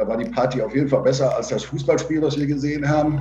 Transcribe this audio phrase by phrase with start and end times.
[0.00, 3.20] Da war die Party auf jeden Fall besser als das Fußballspiel, was wir gesehen haben.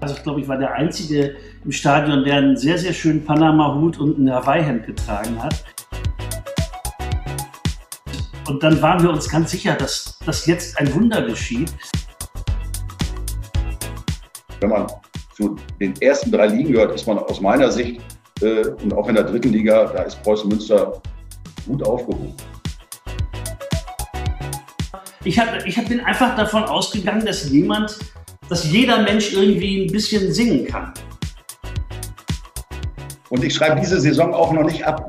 [0.00, 1.34] Also ich glaube, ich war der Einzige
[1.64, 5.64] im Stadion, der einen sehr, sehr schönen Panama-Hut und ein Hawaii-Hemd getragen hat.
[8.46, 11.72] Und dann waren wir uns ganz sicher, dass, dass jetzt ein Wunder geschieht.
[14.60, 14.88] Wenn man
[15.34, 18.02] zu den ersten drei Ligen gehört, ist man aus meiner Sicht
[18.42, 21.00] äh, und auch in der dritten Liga, da ist Preußen Münster
[21.66, 22.34] gut aufgehoben.
[25.28, 27.98] Ich, hab, ich bin einfach davon ausgegangen, dass jemand,
[28.48, 30.94] dass jeder Mensch irgendwie ein bisschen singen kann.
[33.28, 35.06] Und ich schreibe diese Saison auch noch nicht ab.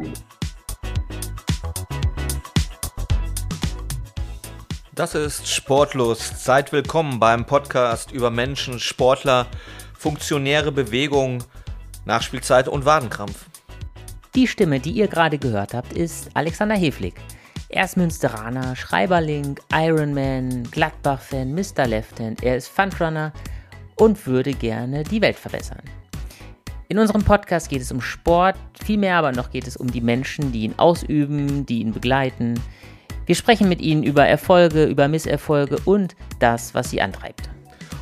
[4.94, 6.44] Das ist Sportlos.
[6.44, 9.48] Seid willkommen beim Podcast über Menschen, Sportler,
[9.98, 11.45] funktionäre Bewegung,
[12.04, 13.45] Nachspielzeit und Wadenkrampf.
[14.36, 17.14] Die Stimme, die ihr gerade gehört habt, ist Alexander Heflig.
[17.70, 21.88] Er ist Münsteraner, Schreiberling, Ironman, Gladbach-Fan, Mr.
[21.88, 22.44] Lefthand.
[22.44, 23.31] Er ist Fundrunner
[23.95, 25.81] und würde gerne die Welt verbessern.
[26.88, 30.52] In unserem Podcast geht es um Sport, vielmehr aber noch geht es um die Menschen,
[30.52, 32.59] die ihn ausüben, die ihn begleiten,
[33.30, 37.48] wir sprechen mit Ihnen über Erfolge, über Misserfolge und das, was Sie antreibt.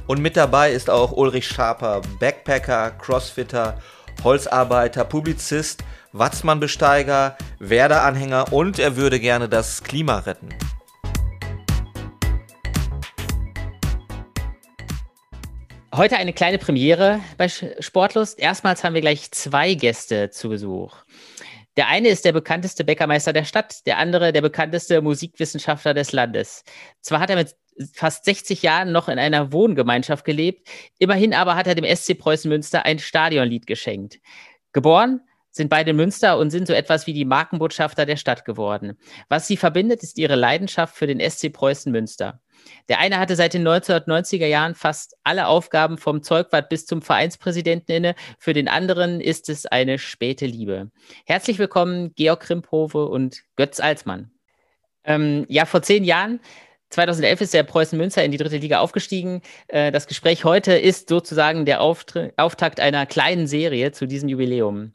[0.08, 3.78] Und mit dabei ist auch Ulrich Schaper, Backpacker, Crossfitter,
[4.24, 5.84] Holzarbeiter, Publizist,
[6.18, 10.50] Watzmann-Besteiger, Werder-Anhänger und er würde gerne das Klima retten.
[15.94, 18.40] Heute eine kleine Premiere bei Sportlust.
[18.40, 20.96] Erstmals haben wir gleich zwei Gäste zu Besuch.
[21.76, 26.64] Der eine ist der bekannteste Bäckermeister der Stadt, der andere der bekannteste Musikwissenschaftler des Landes.
[27.02, 27.56] Zwar hat er mit
[27.94, 32.50] fast 60 Jahren noch in einer Wohngemeinschaft gelebt, immerhin aber hat er dem SC Preußen
[32.50, 34.20] Münster ein Stadionlied geschenkt.
[34.74, 35.22] Geboren
[35.58, 38.98] sind beide Münster und sind so etwas wie die Markenbotschafter der Stadt geworden.
[39.30, 42.40] Was sie verbindet, ist ihre Leidenschaft für den SC Preußen Münster.
[42.90, 47.96] Der eine hatte seit den 1990er Jahren fast alle Aufgaben vom Zeugwart bis zum Vereinspräsidenten
[47.96, 48.16] inne.
[48.40, 50.92] Für den anderen ist es eine späte Liebe.
[51.26, 54.32] Herzlich willkommen, Georg Krimphove und Götz Alsmann.
[55.04, 56.40] Ähm, ja, vor zehn Jahren
[56.90, 59.42] 2011 ist der Preußen Münster in die dritte Liga aufgestiegen.
[59.68, 64.94] Äh, das Gespräch heute ist sozusagen der Auftakt einer kleinen Serie zu diesem Jubiläum.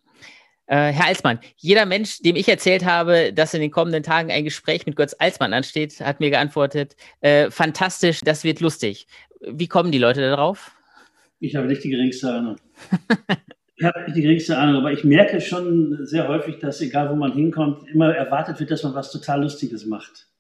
[0.73, 4.43] Äh, Herr Alsmann, jeder Mensch, dem ich erzählt habe, dass in den kommenden Tagen ein
[4.43, 9.07] Gespräch mit Götz Alsmann ansteht, hat mir geantwortet, äh, fantastisch, das wird lustig.
[9.41, 10.75] Wie kommen die Leute darauf?
[11.41, 12.57] Ich habe nicht die geringste Ahnung.
[13.77, 17.17] ich habe nicht die geringste Ahnung, aber ich merke schon sehr häufig, dass egal wo
[17.17, 20.32] man hinkommt, immer erwartet wird, dass man was total Lustiges macht.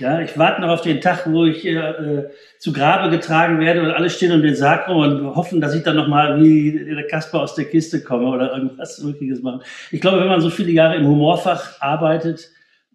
[0.00, 2.24] Ja, ich warte noch auf den Tag, wo ich äh,
[2.58, 5.84] zu Grabe getragen werde und alle stehen um den Sarg rum und hoffen, dass ich
[5.84, 9.62] dann nochmal wie der Kasper aus der Kiste komme oder irgendwas Mögliches machen.
[9.92, 12.50] Ich glaube, wenn man so viele Jahre im Humorfach arbeitet,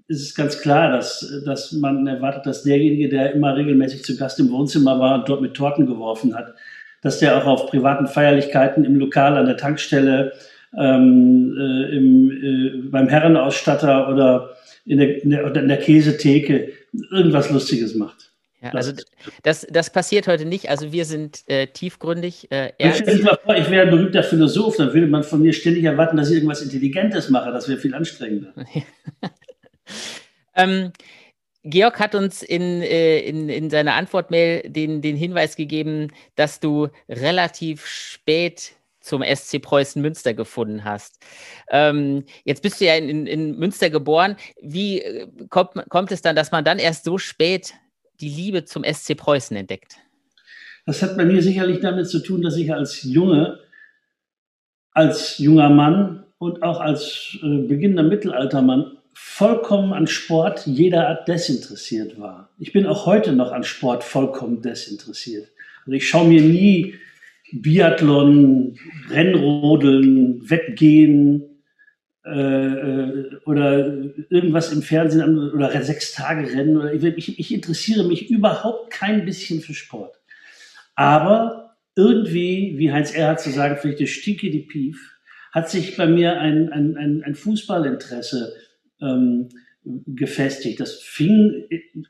[0.09, 4.39] ist es ganz klar, dass, dass man erwartet, dass derjenige, der immer regelmäßig zu Gast
[4.39, 6.53] im Wohnzimmer war und dort mit Torten geworfen hat,
[7.01, 10.33] dass der auch auf privaten Feierlichkeiten im Lokal, an der Tankstelle,
[10.77, 14.49] ähm, äh, im, äh, beim Herrenausstatter oder
[14.85, 16.73] in der, in der, in der Käsetheke
[17.11, 18.29] irgendwas Lustiges macht.
[18.61, 18.91] Ja, also
[19.43, 20.69] das, das passiert heute nicht.
[20.69, 22.51] Also wir sind äh, tiefgründig.
[22.51, 26.17] Äh, ich vor, ich wäre ein berühmter Philosoph, dann würde man von mir ständig erwarten,
[26.17, 27.51] dass ich irgendwas Intelligentes mache.
[27.51, 28.53] Das wäre viel anstrengender.
[30.55, 30.91] ähm,
[31.63, 36.89] Georg hat uns in, äh, in, in seiner Antwortmail den, den Hinweis gegeben, dass du
[37.07, 38.73] relativ spät
[39.09, 41.19] zum SC Preußen Münster gefunden hast.
[41.69, 44.37] Ähm, jetzt bist du ja in, in, Münster geboren.
[44.61, 47.73] Wie äh, kommt, kommt es dann, dass man dann erst so spät
[48.21, 49.97] die Liebe zum SC Preußen entdeckt?
[50.85, 53.59] Das hat bei mir sicherlich damit zu tun, dass ich als Junge,
[54.91, 62.19] als junger Mann und auch als äh, beginnender Mittelaltermann vollkommen an Sport jeder Art desinteressiert
[62.19, 62.49] war.
[62.57, 65.49] Ich bin auch heute noch an Sport vollkommen desinteressiert.
[65.85, 66.95] Also ich schaue mir nie
[67.51, 68.77] Biathlon,
[69.09, 71.49] Rennrodeln, Wettgehen
[72.25, 73.87] äh, äh, oder
[74.29, 76.77] irgendwas im Fernsehen oder Sechs-Tage-Rennen.
[76.77, 80.19] Oder ich, ich interessiere mich überhaupt kein bisschen für Sport.
[80.95, 85.17] Aber irgendwie, wie Heinz Erhardt zu sagen, vielleicht der Stinke die Pief,
[85.51, 88.53] hat sich bei mir ein, ein, ein, ein Fußballinteresse
[89.01, 89.49] ähm,
[89.83, 90.79] gefestigt.
[90.79, 91.65] Das fing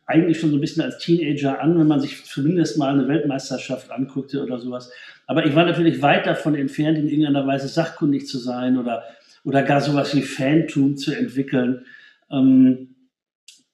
[0.06, 3.92] eigentlich schon so ein bisschen als Teenager an, wenn man sich zumindest mal eine Weltmeisterschaft
[3.92, 4.92] anguckte oder sowas.
[5.30, 9.04] Aber ich war natürlich weit davon entfernt, in irgendeiner Weise sachkundig zu sein oder,
[9.44, 11.86] oder gar sowas wie Fantum zu entwickeln.
[12.32, 12.96] Ähm,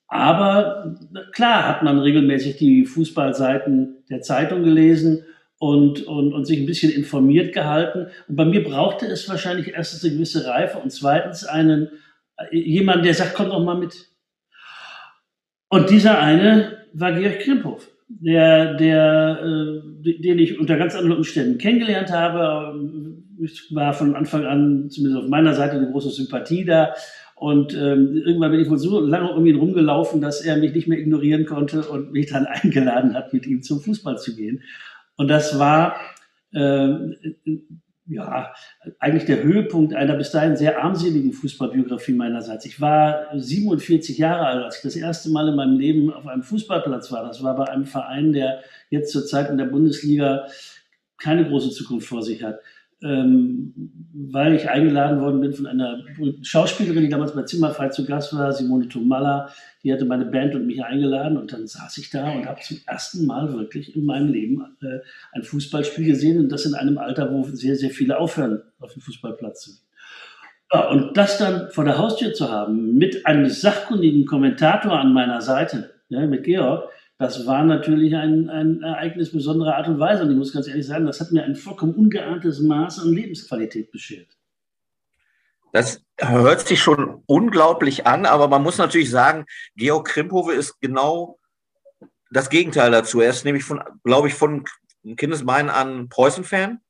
[0.06, 0.94] aber
[1.32, 5.24] klar hat man regelmäßig die Fußballseiten der Zeitung gelesen
[5.58, 8.08] und, und, und sich ein bisschen informiert gehalten.
[8.28, 11.88] Und bei mir brauchte es wahrscheinlich erstens eine gewisse Reife und zweitens einen,
[12.52, 14.10] jemand, der sagt, komm doch mal mit.
[15.70, 21.58] Und dieser eine war Georg Krimphoff, der, der, äh, den ich unter ganz anderen Umständen
[21.58, 22.80] kennengelernt habe.
[23.42, 26.94] Ich war von Anfang an, zumindest auf meiner Seite, eine große Sympathie da.
[27.34, 30.88] Und ähm, irgendwann bin ich wohl so lange um ihn rumgelaufen, dass er mich nicht
[30.88, 34.62] mehr ignorieren konnte und mich dann eingeladen hat, mit ihm zum Fußball zu gehen.
[35.16, 35.96] Und das war
[36.52, 36.88] äh,
[38.08, 38.54] ja,
[38.98, 42.64] eigentlich der Höhepunkt einer bis dahin sehr armseligen Fußballbiografie meinerseits.
[42.64, 46.42] Ich war 47 Jahre alt, als ich das erste Mal in meinem Leben auf einem
[46.42, 47.24] Fußballplatz war.
[47.24, 50.46] Das war bei einem Verein, der jetzt zurzeit in der Bundesliga
[51.18, 52.60] keine große Zukunft vor sich hat
[53.02, 53.74] ähm,
[54.14, 56.02] weil ich eingeladen worden bin von einer
[56.42, 59.50] Schauspielerin, die damals bei Zimmerfrei zu Gast war, Simone Tomalla.
[59.82, 62.78] Die hatte meine Band und mich eingeladen und dann saß ich da und habe zum
[62.86, 65.00] ersten Mal wirklich in meinem Leben äh,
[65.32, 69.02] ein Fußballspiel gesehen und das in einem Alter, wo sehr, sehr viele aufhören, auf dem
[69.02, 69.80] Fußballplatz zu gehen.
[70.72, 75.40] Ja, und das dann vor der Haustür zu haben, mit einem sachkundigen Kommentator an meiner
[75.40, 80.22] Seite, ja, mit Georg, das war natürlich ein, ein Ereignis besonderer Art und Weise.
[80.22, 83.90] Und ich muss ganz ehrlich sagen, das hat mir ein vollkommen ungeahntes Maß an Lebensqualität
[83.90, 84.28] beschert.
[85.72, 89.46] Das hört sich schon unglaublich an, aber man muss natürlich sagen,
[89.76, 91.38] Georg Krimphove ist genau
[92.30, 93.20] das Gegenteil dazu.
[93.20, 94.64] Er ist nämlich von, glaube ich, von
[95.16, 96.80] Kindesbeinen an Preußen-Fan,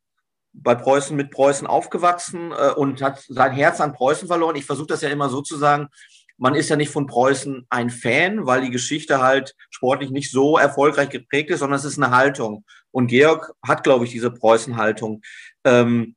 [0.52, 4.56] bei Preußen mit Preußen aufgewachsen äh, und hat sein Herz an Preußen verloren.
[4.56, 5.88] Ich versuche das ja immer so zu sagen,
[6.38, 10.58] man ist ja nicht von Preußen ein Fan, weil die Geschichte halt sportlich nicht so
[10.58, 12.64] erfolgreich geprägt ist, sondern es ist eine Haltung.
[12.90, 15.22] Und Georg hat, glaube ich, diese Preußen-Haltung.
[15.64, 16.14] Ähm,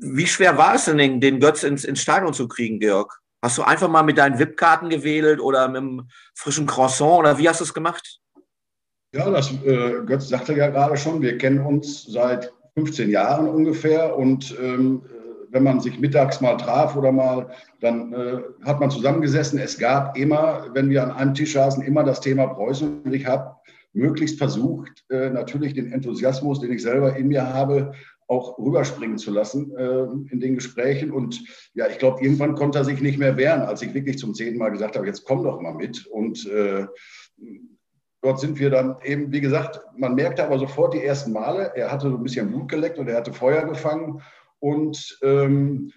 [0.00, 3.20] wie schwer war es denn, den Götz ins, ins Stadion zu kriegen, Georg?
[3.42, 7.48] Hast du einfach mal mit deinen VIP-Karten gewählt oder mit einem frischen Croissant oder wie
[7.48, 8.20] hast du es gemacht?
[9.12, 14.16] Ja, das äh, Götz sagte ja gerade schon, wir kennen uns seit 15 Jahren ungefähr
[14.16, 15.02] und ähm,
[15.50, 17.48] wenn man sich mittags mal traf oder mal,
[17.80, 19.58] dann äh, hat man zusammengesessen.
[19.58, 23.02] Es gab immer, wenn wir an einem Tisch saßen, immer das Thema Preußen.
[23.02, 23.56] Und ich habe
[23.92, 27.92] möglichst versucht, äh, natürlich den Enthusiasmus, den ich selber in mir habe,
[28.28, 31.10] auch rüberspringen zu lassen äh, in den Gesprächen.
[31.10, 31.42] Und
[31.74, 34.58] ja, ich glaube, irgendwann konnte er sich nicht mehr wehren, als ich wirklich zum zehnten
[34.58, 36.06] Mal gesagt habe, jetzt komm doch mal mit.
[36.06, 36.86] Und äh,
[38.20, 41.90] dort sind wir dann eben, wie gesagt, man merkte aber sofort die ersten Male, er
[41.90, 44.20] hatte so ein bisschen Blut geleckt und er hatte Feuer gefangen.
[44.60, 45.92] Und ähm,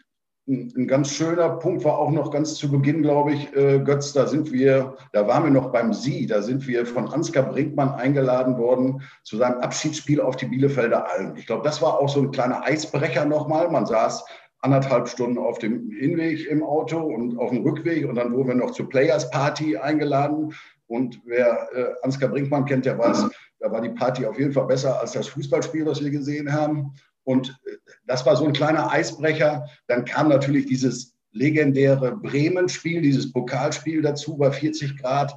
[0.48, 4.28] ein ganz schöner Punkt war auch noch ganz zu Beginn, glaube ich, äh, Götz, da
[4.28, 8.58] sind wir, da waren wir noch beim Sie, da sind wir von Ansgar Brinkmann eingeladen
[8.58, 11.36] worden zu seinem Abschiedsspiel auf die Bielefelder Alm.
[11.38, 13.70] Ich glaube, das war auch so ein kleiner Eisbrecher nochmal.
[13.70, 14.26] Man saß
[14.60, 18.56] anderthalb Stunden auf dem Hinweg im Auto und auf dem Rückweg und dann wurden wir
[18.56, 20.54] noch zur Players Party eingeladen.
[20.88, 23.30] Und wer äh, Ansgar Brinkmann kennt, der weiß,
[23.60, 26.94] da war die Party auf jeden Fall besser als das Fußballspiel, das wir gesehen haben.
[27.24, 29.68] Und äh, das war so ein kleiner Eisbrecher.
[29.88, 35.36] Dann kam natürlich dieses legendäre Bremen-Spiel, dieses Pokalspiel dazu bei 40 Grad,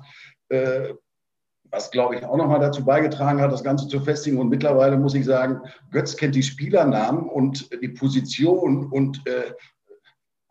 [0.49, 0.95] äh,
[1.71, 4.39] was, glaube ich, auch nochmal dazu beigetragen hat, das Ganze zu festigen.
[4.39, 5.61] Und mittlerweile muss ich sagen,
[5.91, 9.53] Götz kennt die Spielernamen und die Position und äh,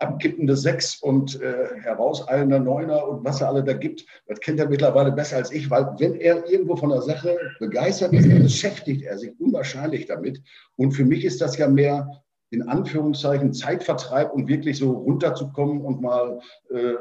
[0.04, 4.70] abkippende Sechs und äh, herauseilender Neuner und was er alle da gibt, das kennt er
[4.70, 9.18] mittlerweile besser als ich, weil wenn er irgendwo von der Sache begeistert ist, beschäftigt er
[9.18, 10.42] sich unwahrscheinlich damit.
[10.76, 12.10] Und für mich ist das ja mehr
[12.50, 16.98] in Anführungszeichen Zeitvertreib und wirklich so runterzukommen und mal, äh, äh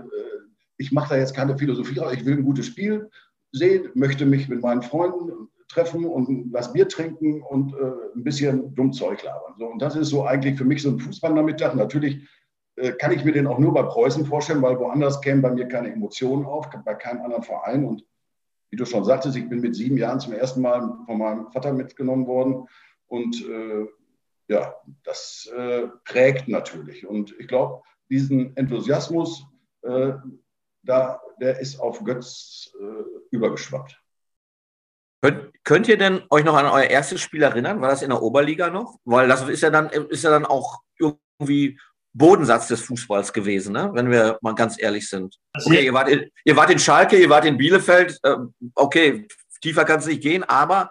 [0.79, 3.09] ich mache da jetzt keine Philosophie, ich will ein gutes Spiel
[3.53, 8.75] sehen, möchte mich mit meinen Freunden treffen und Glas Bier trinken und äh, ein bisschen
[8.75, 9.55] dumm Zeug labern.
[9.59, 11.75] So, und das ist so eigentlich für mich so ein Fußballnachmittag.
[11.75, 12.29] Natürlich
[12.99, 15.93] kann ich mir den auch nur bei Preußen vorstellen, weil woanders kämen bei mir keine
[15.93, 17.85] Emotionen auf, bei keinem anderen Verein.
[17.85, 18.05] Und
[18.71, 21.73] wie du schon sagtest, ich bin mit sieben Jahren zum ersten Mal von meinem Vater
[21.73, 22.67] mitgenommen worden.
[23.07, 23.87] Und äh,
[24.49, 24.75] ja,
[25.05, 27.07] das äh, prägt natürlich.
[27.07, 29.45] Und ich glaube, diesen Enthusiasmus,
[29.83, 30.13] äh,
[30.83, 34.01] da, der ist auf Götz äh, übergeschwappt.
[35.23, 37.81] Könnt, könnt, ihr denn euch noch an euer erstes Spiel erinnern?
[37.81, 38.99] War das in der Oberliga noch?
[39.05, 41.79] Weil das ist ja dann, ist ja dann auch irgendwie
[42.15, 43.91] Bodensatz des Fußballs gewesen, ne?
[43.95, 45.37] wenn wir mal ganz ehrlich sind.
[45.55, 48.37] Okay, ihr wart, in, ihr wart in Schalke, ihr wart in Bielefeld, äh,
[48.75, 49.27] okay,
[49.63, 50.91] tiefer kann es nicht gehen, aber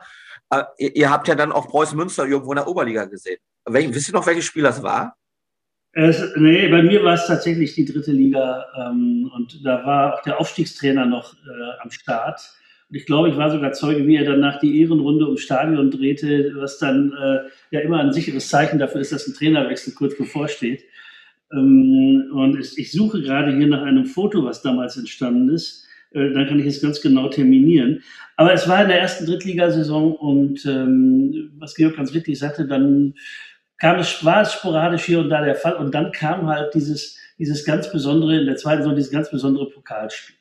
[0.49, 3.37] äh, ihr, ihr, habt ja dann auch Preußen Münster irgendwo in der Oberliga gesehen.
[3.65, 5.15] Wel, wisst ihr noch, welches Spiel das war?
[5.93, 10.21] Es, nee, bei mir war es tatsächlich die dritte Liga ähm, und da war auch
[10.21, 12.39] der Aufstiegstrainer noch äh, am Start.
[12.89, 15.91] Und ich glaube, ich war sogar Zeuge, wie er dann nach die Ehrenrunde ums Stadion
[15.91, 17.39] drehte, was dann äh,
[17.71, 20.83] ja immer ein sicheres Zeichen dafür ist, dass ein Trainerwechsel kurz bevorsteht.
[21.53, 25.87] Ähm, und ich suche gerade hier nach einem Foto, was damals entstanden ist.
[26.11, 28.03] Äh, dann kann ich es ganz genau terminieren.
[28.35, 33.13] Aber es war in der ersten Drittligasaison und ähm, was Georg ganz richtig sagte, dann
[33.77, 37.17] kam es, war es sporadisch hier und da der Fall und dann kam halt dieses,
[37.37, 40.35] dieses ganz besondere, in der zweiten Saison dieses ganz besondere Pokalspiel.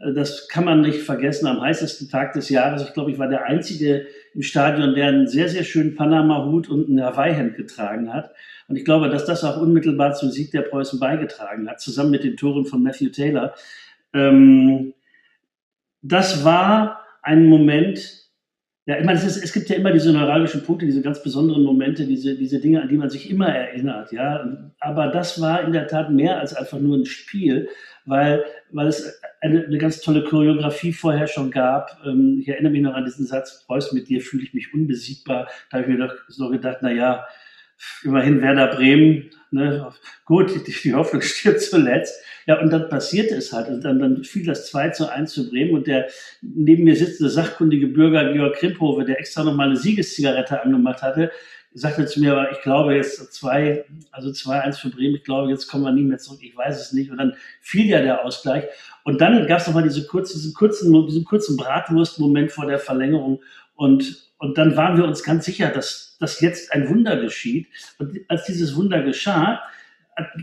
[0.00, 2.82] Äh, das kann man nicht vergessen am heißesten Tag des Jahres.
[2.82, 6.88] Ich glaube, ich war der Einzige im Stadion, der einen sehr, sehr schönen Panama-Hut und
[6.88, 8.32] ein Hawaii-Hemd getragen hat.
[8.70, 12.22] Und ich glaube, dass das auch unmittelbar zum Sieg der Preußen beigetragen hat, zusammen mit
[12.22, 13.52] den Toren von Matthew Taylor.
[14.14, 14.94] Ähm,
[16.02, 18.28] das war ein Moment,
[18.86, 21.64] ja, ich meine, es, ist, es, gibt ja immer diese neuralgischen Punkte, diese ganz besonderen
[21.64, 24.72] Momente, diese, diese Dinge, an die man sich immer erinnert, ja.
[24.78, 27.68] Aber das war in der Tat mehr als einfach nur ein Spiel,
[28.06, 32.00] weil, weil es eine, eine ganz tolle Choreografie vorher schon gab.
[32.06, 35.48] Ähm, ich erinnere mich noch an diesen Satz, Preuß, mit dir fühle ich mich unbesiegbar.
[35.70, 37.26] Da habe ich mir doch so gedacht, na ja,
[38.02, 39.92] immerhin Werder Bremen, ne,
[40.24, 42.22] gut, die, die Hoffnung stirbt zuletzt.
[42.46, 43.68] Ja, und dann passierte es halt.
[43.68, 46.08] Und dann, dann fiel das 2 zu 1 zu Bremen und der
[46.40, 51.30] neben mir sitzende sachkundige Bürger Georg Krimphove, der extra nochmal eine Siegeszigarette angemacht hatte,
[51.72, 55.68] sagte zu mir, aber ich glaube jetzt zwei, also 2-1 für Bremen, ich glaube, jetzt
[55.68, 57.10] kommen wir nie mehr zurück, ich weiß es nicht.
[57.10, 58.64] Und dann fiel ja der Ausgleich.
[59.04, 63.40] Und dann gab es nochmal diese kurze, diesen kurzen, diesen kurzen Bratwurst-Moment vor der Verlängerung.
[63.76, 67.68] Und, und dann waren wir uns ganz sicher, dass, dass jetzt ein Wunder geschieht.
[67.98, 69.60] Und als dieses Wunder geschah,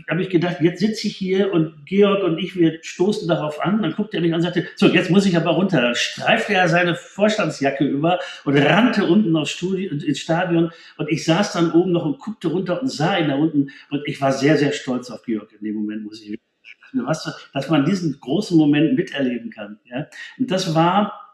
[0.08, 3.82] habe ich gedacht, jetzt sitze ich hier und Georg und ich, wir stoßen darauf an.
[3.82, 5.80] Dann guckte er mich an und sagte, so, jetzt muss ich aber runter.
[5.80, 10.70] Dann streifte er seine Vorstandsjacke über und rannte unten aufs Studio, ins Stadion.
[10.96, 13.70] Und ich saß dann oben noch und guckte runter und sah ihn da unten.
[13.90, 16.38] Und ich war sehr, sehr stolz auf Georg in dem Moment, muss ich
[16.92, 19.78] was, dass man diesen großen Moment miterleben kann.
[19.84, 20.06] Ja?
[20.38, 21.27] Und das war,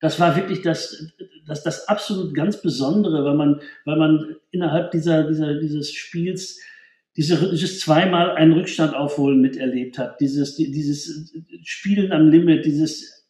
[0.00, 1.12] das war wirklich das,
[1.46, 6.58] das, das absolut ganz Besondere, weil man, weil man innerhalb dieser, dieser, dieses Spiels
[7.16, 13.26] diese, dieses zweimal einen Rückstand aufholen miterlebt hat, dieses, dieses Spielen am Limit, dieses,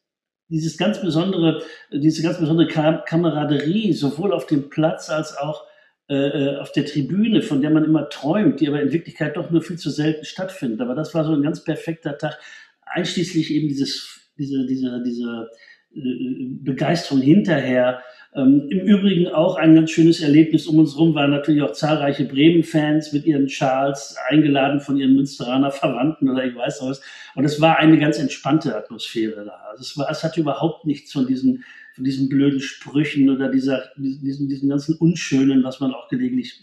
[0.48, 1.62] dieses ganz besondere,
[1.92, 5.64] diese ganz besondere Kameraderie, sowohl auf dem Platz als auch
[6.08, 9.50] äh, äh, auf der Tribüne, von der man immer träumt, die aber in Wirklichkeit doch
[9.50, 10.80] nur viel zu selten stattfindet.
[10.80, 12.38] Aber das war so ein ganz perfekter Tag,
[12.82, 15.48] einschließlich eben dieses, diese, diese, diese
[15.92, 21.62] Begeisterung hinterher, ähm, Im Übrigen auch ein ganz schönes Erlebnis um uns herum waren natürlich
[21.62, 27.02] auch zahlreiche Bremen-Fans mit ihren Schals, eingeladen von ihren Münsteraner Verwandten oder ich weiß was.
[27.34, 29.56] Und es war eine ganz entspannte Atmosphäre da.
[29.70, 31.64] Also es, war, es hatte überhaupt nichts von diesen,
[31.96, 36.60] von diesen blöden Sprüchen oder dieser, diesen, diesen ganzen Unschönen, was man auch gelegentlich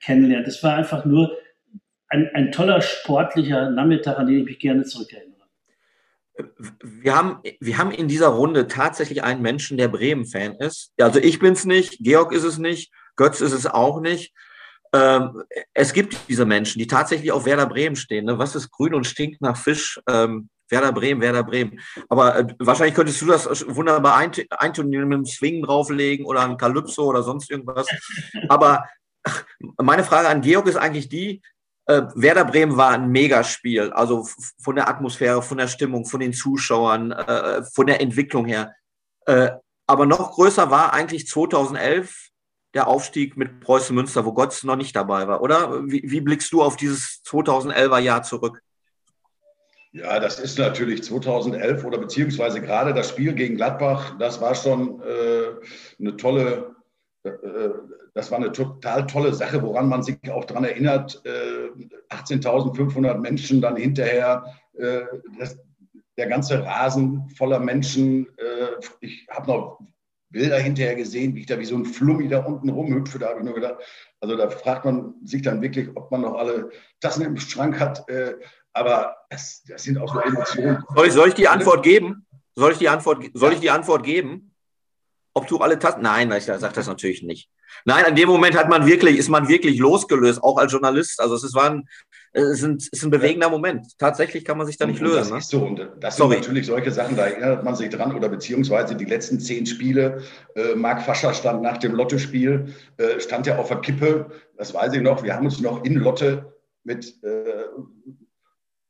[0.00, 0.46] kennenlernt.
[0.46, 1.36] Es war einfach nur
[2.06, 5.27] ein, ein toller sportlicher Nachmittag, an den ich mich gerne zurückerinnere
[6.82, 10.92] wir haben, wir haben in dieser Runde tatsächlich einen Menschen, der Bremen-Fan ist.
[11.00, 14.32] Also ich bin es nicht, Georg ist es nicht, Götz ist es auch nicht.
[14.92, 15.42] Ähm,
[15.74, 18.24] es gibt diese Menschen, die tatsächlich auf Werder Bremen stehen.
[18.24, 18.38] Ne?
[18.38, 20.00] Was ist grün und stinkt nach Fisch?
[20.08, 21.80] Ähm, Werder Bremen, Werder Bremen.
[22.08, 27.04] Aber äh, wahrscheinlich könntest du das wunderbar eintonieren mit einem Swing drauflegen oder ein Calypso
[27.04, 27.86] oder sonst irgendwas.
[28.48, 28.84] Aber
[29.78, 31.42] meine Frage an Georg ist eigentlich die,
[31.88, 34.28] äh, Werder Bremen war ein Megaspiel, also
[34.62, 38.74] von der Atmosphäre, von der Stimmung, von den Zuschauern, äh, von der Entwicklung her.
[39.26, 39.50] Äh,
[39.86, 42.28] aber noch größer war eigentlich 2011
[42.74, 45.82] der Aufstieg mit Preußen Münster, wo Gott noch nicht dabei war, oder?
[45.86, 48.62] Wie, wie blickst du auf dieses 2011er Jahr zurück?
[49.92, 55.00] Ja, das ist natürlich 2011 oder beziehungsweise gerade das Spiel gegen Gladbach, das war schon
[55.00, 55.54] äh,
[55.98, 56.76] eine tolle,
[57.24, 57.30] äh,
[58.14, 61.22] das war eine total tolle Sache, woran man sich auch daran erinnert.
[62.10, 65.00] 18.500 äh, Menschen dann hinterher, äh,
[65.38, 65.58] das,
[66.16, 68.26] der ganze Rasen voller Menschen.
[68.38, 69.80] Äh, ich habe noch
[70.30, 73.18] Bilder hinterher gesehen, wie ich da wie so ein Flummi da unten rumhüpfe.
[73.18, 73.76] Da habe ich nur gedacht,
[74.20, 78.04] also da fragt man sich dann wirklich, ob man noch alle Tassen im Schrank hat.
[78.74, 80.84] Aber das, das sind auch so Emotionen.
[80.94, 82.26] Soll ich, soll ich die Antwort geben?
[82.54, 84.52] Soll ich die Antwort, soll ich die Antwort geben?
[85.32, 86.02] Ob du alle Tasten?
[86.02, 87.48] Nein, ich sage das natürlich nicht.
[87.84, 91.20] Nein, in dem Moment hat man wirklich, ist man wirklich losgelöst, auch als Journalist.
[91.20, 91.88] Also es ist, war ein,
[92.32, 93.86] es ist ein, es ist ein bewegender Moment.
[93.98, 95.18] Tatsächlich kann man sich da nicht lösen.
[95.18, 95.38] Das ne?
[95.38, 95.64] ist so.
[95.64, 96.34] Und das Sorry.
[96.34, 98.14] sind natürlich solche Sachen, da erinnert man sich dran.
[98.14, 100.22] Oder beziehungsweise die letzten zehn Spiele.
[100.54, 104.30] Äh, Marc Fascher stand nach dem Lotte-Spiel, äh, stand ja auf der Kippe.
[104.56, 105.22] Das weiß ich noch.
[105.22, 106.52] Wir haben uns noch in Lotte
[106.84, 107.64] mit äh,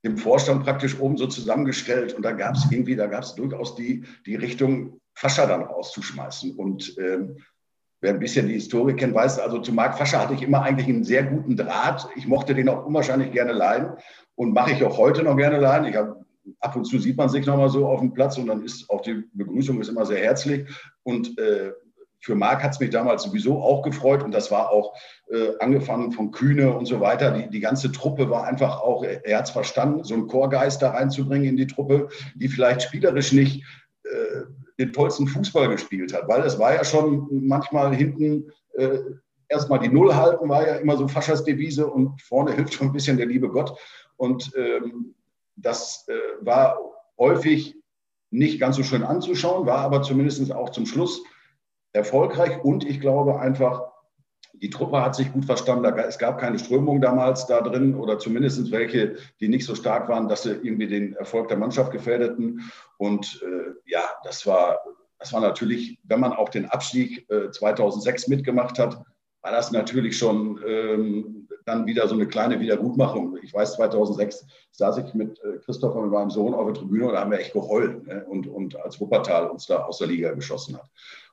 [0.05, 2.15] dem Vorstand praktisch oben so zusammengestellt.
[2.15, 6.55] Und da gab es irgendwie, da gab es durchaus die, die Richtung, Fascher dann rauszuschmeißen.
[6.55, 7.39] Und ähm,
[8.01, 10.89] wer ein bisschen die Historie kennt, weiß, also zu Marc Fascher hatte ich immer eigentlich
[10.89, 12.09] einen sehr guten Draht.
[12.17, 13.93] Ich mochte den auch unwahrscheinlich gerne leiden
[14.35, 15.89] und mache ich auch heute noch gerne leiden.
[15.89, 16.25] Ich habe
[16.61, 19.03] ab und zu sieht man sich nochmal so auf dem Platz und dann ist auch
[19.03, 20.69] die Begrüßung ist immer sehr herzlich.
[21.03, 21.73] Und äh,
[22.21, 24.95] für Marc hat es mich damals sowieso auch gefreut und das war auch
[25.31, 27.31] äh, angefangen von Kühne und so weiter.
[27.31, 30.91] Die, die ganze Truppe war einfach auch, er hat es verstanden, so einen Chorgeist da
[30.91, 33.65] reinzubringen in die Truppe, die vielleicht spielerisch nicht
[34.05, 34.43] äh,
[34.79, 38.99] den tollsten Fußball gespielt hat, weil es war ja schon manchmal hinten äh,
[39.49, 42.93] erstmal die Null halten, war ja immer so Faschers Devise und vorne hilft schon ein
[42.93, 43.79] bisschen der liebe Gott.
[44.17, 45.15] Und ähm,
[45.57, 46.79] das äh, war
[47.19, 47.77] häufig
[48.31, 51.23] nicht ganz so schön anzuschauen, war aber zumindest auch zum Schluss
[51.93, 53.91] erfolgreich und ich glaube einfach,
[54.55, 55.85] die Truppe hat sich gut verstanden.
[55.99, 60.29] Es gab keine Strömung damals da drin oder zumindest welche, die nicht so stark waren,
[60.29, 62.63] dass sie irgendwie den Erfolg der Mannschaft gefährdeten.
[62.97, 64.81] Und äh, ja, das war,
[65.19, 69.03] das war natürlich, wenn man auch den Abstieg äh, 2006 mitgemacht hat,
[69.43, 73.39] war das natürlich schon ähm, dann wieder so eine kleine Wiedergutmachung.
[73.43, 77.13] Ich weiß, 2006 saß ich mit äh, Christopher, mit meinem Sohn auf der Tribüne und
[77.13, 78.25] da haben wir echt geheult ne?
[78.27, 80.91] und, und als Wuppertal uns da aus der Liga geschossen hat.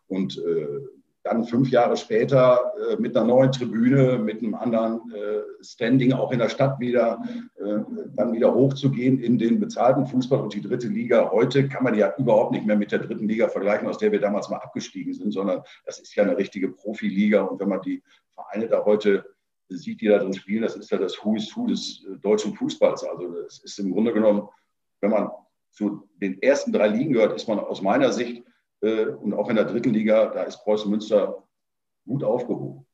[0.07, 0.81] Und äh,
[1.25, 6.31] dann fünf Jahre später äh, mit einer neuen Tribüne, mit einem anderen äh, Standing auch
[6.31, 7.19] in der Stadt wieder,
[7.55, 7.79] äh,
[8.15, 11.31] dann wieder hochzugehen in den bezahlten Fußball und die dritte Liga.
[11.31, 14.21] Heute kann man ja überhaupt nicht mehr mit der dritten Liga vergleichen, aus der wir
[14.21, 17.41] damals mal abgestiegen sind, sondern das ist ja eine richtige Profiliga.
[17.41, 18.03] Und wenn man die
[18.35, 19.25] Vereine da heute
[19.67, 22.53] sieht, die da drin spielen, das ist ja das Who is Who des äh, deutschen
[22.53, 23.03] Fußballs.
[23.03, 24.47] Also das ist im Grunde genommen,
[25.01, 25.31] wenn man
[25.71, 28.43] zu den ersten drei Ligen gehört, ist man aus meiner Sicht
[28.81, 31.43] und auch in der dritten Liga, da ist Preußen Münster
[32.05, 32.85] gut aufgehoben.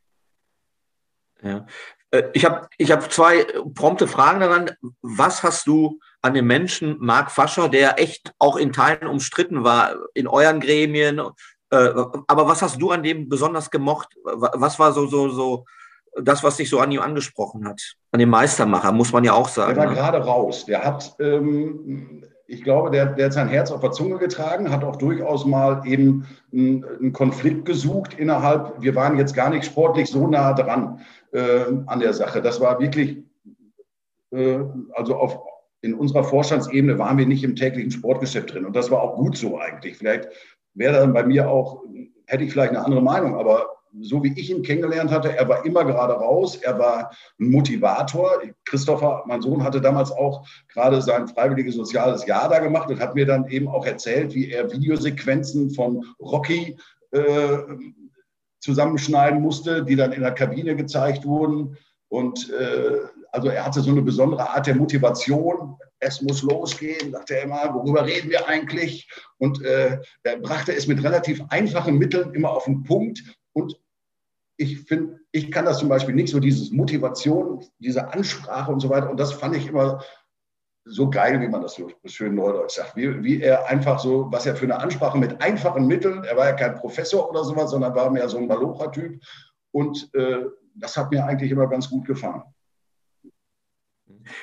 [1.42, 1.66] Ja.
[2.12, 4.72] Äh, ich habe ich hab zwei prompte Fragen daran.
[5.02, 9.96] Was hast du an dem Menschen Marc Fascher, der echt auch in Teilen umstritten war,
[10.14, 11.20] in euren Gremien,
[11.72, 11.94] äh,
[12.28, 14.10] aber was hast du an dem besonders gemocht?
[14.24, 15.66] Was war so, so, so
[16.22, 17.82] das, was dich so an ihm angesprochen hat?
[18.12, 19.76] An dem Meistermacher, muss man ja auch sagen.
[19.76, 19.96] Der war ne?
[19.96, 20.66] gerade raus.
[20.66, 24.84] Der hat ähm, ich glaube, der, der hat sein Herz auf der Zunge getragen, hat
[24.84, 28.82] auch durchaus mal eben einen, Konflikt gesucht innerhalb.
[28.82, 31.00] Wir waren jetzt gar nicht sportlich so nah dran
[31.32, 32.42] äh, an der Sache.
[32.42, 33.24] Das war wirklich,
[34.32, 34.60] äh,
[34.94, 35.40] also auf,
[35.80, 38.66] in unserer Vorstandsebene waren wir nicht im täglichen Sportgeschäft drin.
[38.66, 39.98] Und das war auch gut so eigentlich.
[39.98, 40.28] Vielleicht
[40.74, 41.84] wäre dann bei mir auch,
[42.26, 43.66] hätte ich vielleicht eine andere Meinung, aber
[44.00, 48.42] so wie ich ihn kennengelernt hatte, er war immer gerade raus, er war ein Motivator.
[48.66, 53.16] Christopher, mein Sohn, hatte damals auch gerade sein freiwilliges soziales Jahr da gemacht und hat
[53.16, 56.78] mir dann eben auch erzählt, wie er Videosequenzen von Rocky
[57.12, 57.58] äh,
[58.60, 61.78] zusammenschneiden musste, die dann in der Kabine gezeigt wurden.
[62.08, 63.00] Und äh,
[63.32, 65.78] also er hatte so eine besondere Art der Motivation.
[66.00, 69.10] Es muss losgehen, sagte er immer, worüber reden wir eigentlich?
[69.38, 73.80] Und äh, er brachte es mit relativ einfachen Mitteln immer auf den Punkt und
[74.58, 78.90] ich finde, ich kann das zum Beispiel nicht, so dieses Motivation, diese Ansprache und so
[78.90, 79.10] weiter.
[79.10, 80.04] Und das fand ich immer
[80.86, 82.96] so geil, wie man das so schön neudeutsch sagt.
[82.96, 86.46] Wie, wie er einfach so, was er für eine Ansprache mit einfachen Mitteln, er war
[86.46, 89.22] ja kein Professor oder sowas, sondern war mehr so ein Malocher-Typ.
[89.72, 92.44] Und äh, das hat mir eigentlich immer ganz gut gefallen.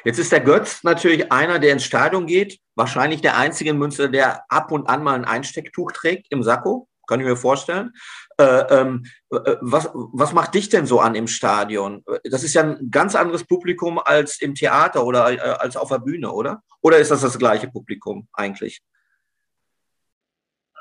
[0.05, 4.09] Jetzt ist der Götz natürlich einer, der ins Stadion geht, wahrscheinlich der einzige in Münster,
[4.09, 7.92] der ab und an mal ein Einstecktuch trägt im Sakko, kann ich mir vorstellen.
[8.38, 12.05] Äh, ähm, äh, was, was macht dich denn so an im Stadion?
[12.25, 15.99] Das ist ja ein ganz anderes Publikum als im Theater oder äh, als auf der
[15.99, 16.62] Bühne, oder?
[16.81, 18.81] Oder ist das das gleiche Publikum eigentlich?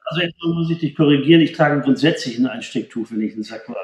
[0.06, 3.68] Also jetzt muss ich dich korrigieren, ich trage grundsätzlich ein Einstecktuch, wenn ich einen Sack
[3.68, 3.80] habe.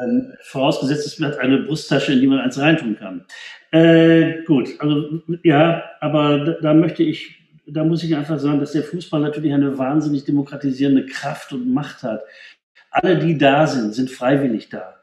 [0.00, 3.24] Ähm, vorausgesetzt, es hat eine Brusttasche, in die man eins reintun kann.
[3.72, 8.72] Äh, gut, also ja, aber da, da möchte ich da muss ich einfach sagen, dass
[8.72, 12.22] der Fußball natürlich eine wahnsinnig demokratisierende Kraft und Macht hat.
[12.90, 14.96] Alle, die da sind, sind freiwillig da.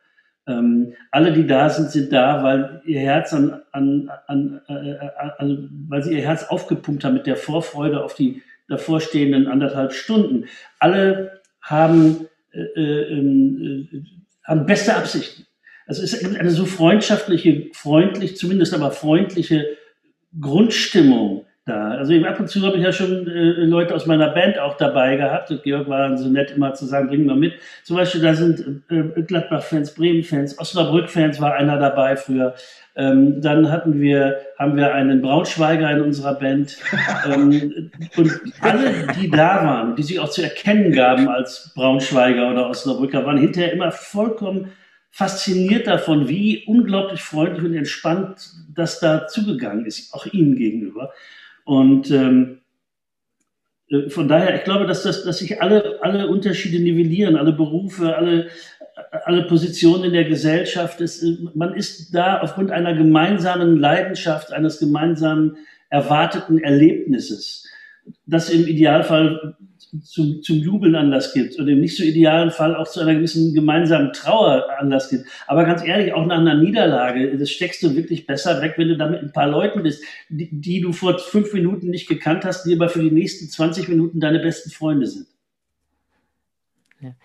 [0.47, 4.95] Ähm, alle, die da sind, sind da, weil ihr Herz an, an, an, äh,
[5.37, 10.45] an, weil sie ihr Herz aufgepumpt haben mit der Vorfreude auf die davorstehenden anderthalb Stunden.
[10.79, 14.03] Alle haben, äh, äh, äh
[14.43, 15.45] haben beste Absichten.
[15.85, 19.65] Es ist eine so freundschaftliche, freundlich, zumindest aber freundliche
[20.39, 21.91] Grundstimmung da.
[21.91, 25.15] Also ab und zu habe ich ja schon äh, Leute aus meiner Band auch dabei
[25.15, 25.51] gehabt.
[25.51, 27.53] Und Georg war so nett immer zu sagen, bring mal mit.
[27.83, 32.55] Zum Beispiel, da sind äh, Gladbach-Fans, Bremen-Fans, Osnabrück-Fans war einer dabei früher.
[32.95, 36.77] Ähm, dann hatten wir, haben wir einen Braunschweiger in unserer Band.
[37.33, 42.69] ähm, und alle, die da waren, die sich auch zu erkennen gaben als Braunschweiger oder
[42.69, 44.71] Osnabrücker, waren hinterher immer vollkommen
[45.11, 51.11] fasziniert davon, wie unglaublich freundlich und entspannt das da zugegangen ist, auch ihnen gegenüber.
[51.69, 52.61] Und ähm,
[53.91, 58.17] äh, von daher, ich glaube, dass, das, dass sich alle, alle Unterschiede nivellieren, alle Berufe,
[58.17, 58.47] alle,
[59.25, 60.99] alle Positionen in der Gesellschaft.
[60.99, 65.57] Es, äh, man ist da aufgrund einer gemeinsamen Leidenschaft, eines gemeinsamen
[65.91, 67.67] erwarteten Erlebnisses,
[68.25, 69.55] das im Idealfall
[70.03, 73.53] zum, zum Jubeln Anlass gibt und im nicht so idealen Fall auch zu einer gewissen
[73.53, 75.25] gemeinsamen Trauer Anlass gibt.
[75.47, 78.97] Aber ganz ehrlich, auch nach einer Niederlage, das steckst du wirklich besser weg, wenn du
[78.97, 82.65] da mit ein paar Leuten bist, die, die du vor fünf Minuten nicht gekannt hast,
[82.65, 85.27] die aber für die nächsten 20 Minuten deine besten Freunde sind.
[87.01, 87.15] Ja.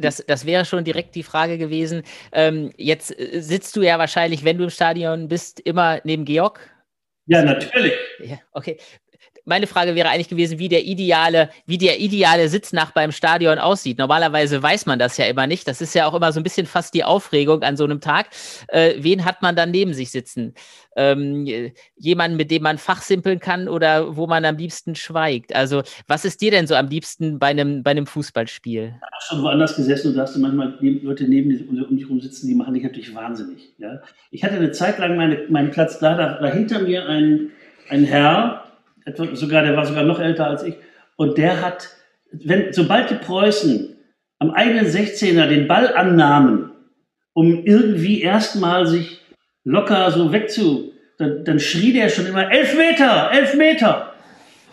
[0.00, 2.02] Das, das wäre schon direkt die Frage gewesen.
[2.32, 6.60] Ähm, jetzt äh, sitzt du ja wahrscheinlich, wenn du im Stadion bist, immer neben Georg.
[7.26, 7.94] Ja, natürlich.
[8.18, 8.78] Ja, okay.
[9.44, 13.98] Meine Frage wäre eigentlich gewesen, wie der ideale, wie der ideale Sitznachbar im Stadion aussieht.
[13.98, 15.66] Normalerweise weiß man das ja immer nicht.
[15.66, 18.28] Das ist ja auch immer so ein bisschen fast die Aufregung an so einem Tag.
[18.68, 20.54] Äh, wen hat man dann neben sich sitzen?
[20.94, 25.54] Ähm, jemanden, mit dem man fachsimpeln kann oder wo man am liebsten schweigt?
[25.54, 28.94] Also, was ist dir denn so am liebsten bei einem, bei einem Fußballspiel?
[28.94, 32.04] Ich habe schon woanders gesessen und da hast du manchmal Leute neben dir um dich
[32.04, 33.72] herum sitzen, die machen dich natürlich wahnsinnig.
[33.78, 34.02] Ja?
[34.30, 37.50] Ich hatte eine Zeit lang meine, meinen Platz da, da, da hinter mir ein,
[37.88, 38.61] ein Herr,
[39.34, 40.74] sogar, der war sogar noch älter als ich,
[41.16, 41.88] und der hat,
[42.32, 43.96] wenn, sobald die Preußen
[44.38, 46.70] am eigenen 16er den Ball annahmen,
[47.32, 49.20] um irgendwie erstmal sich
[49.64, 54.12] locker so wegzu, dann, dann schrie der schon immer, elf Meter, elf Meter.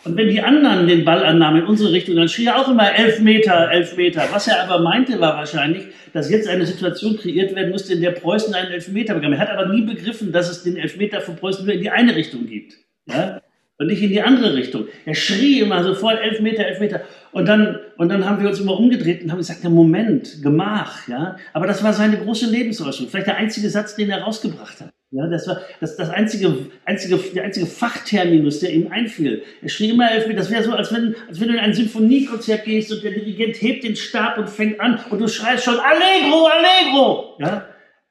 [0.06, 2.96] Und wenn die anderen den Ball annahmen in unsere Richtung, dann schrie er auch immer
[2.96, 4.24] elf Meter, elf Meter.
[4.32, 8.12] Was er aber meinte, war wahrscheinlich, dass jetzt eine Situation kreiert werden musste, in der
[8.12, 9.34] Preußen einen Elfmeter bekam.
[9.34, 12.16] Er hat aber nie begriffen, dass es den Elfmeter von Preußen nur in die eine
[12.16, 12.76] Richtung gibt.
[13.08, 13.42] Ja?
[13.80, 14.88] Und nicht in die andere Richtung.
[15.06, 17.02] Er schrie immer sofort elf Meter, elf Meter.
[17.32, 21.08] Und dann, und dann haben wir uns immer umgedreht und haben gesagt, ja, Moment, Gemach,
[21.08, 21.38] ja.
[21.54, 23.10] Aber das war seine große Lebensäußerung.
[23.10, 24.90] Vielleicht der einzige Satz, den er rausgebracht hat.
[25.12, 29.44] Ja, das war das, das einzige, einzige, der einzige Fachterminus, der ihm einfiel.
[29.62, 30.40] Er schrie immer elf Meter.
[30.40, 33.60] Das wäre so, als wenn, als wenn du in ein Symphoniekonzert gehst und der Dirigent
[33.62, 37.69] hebt den Stab und fängt an und du schreist schon Allegro, Allegro, ja.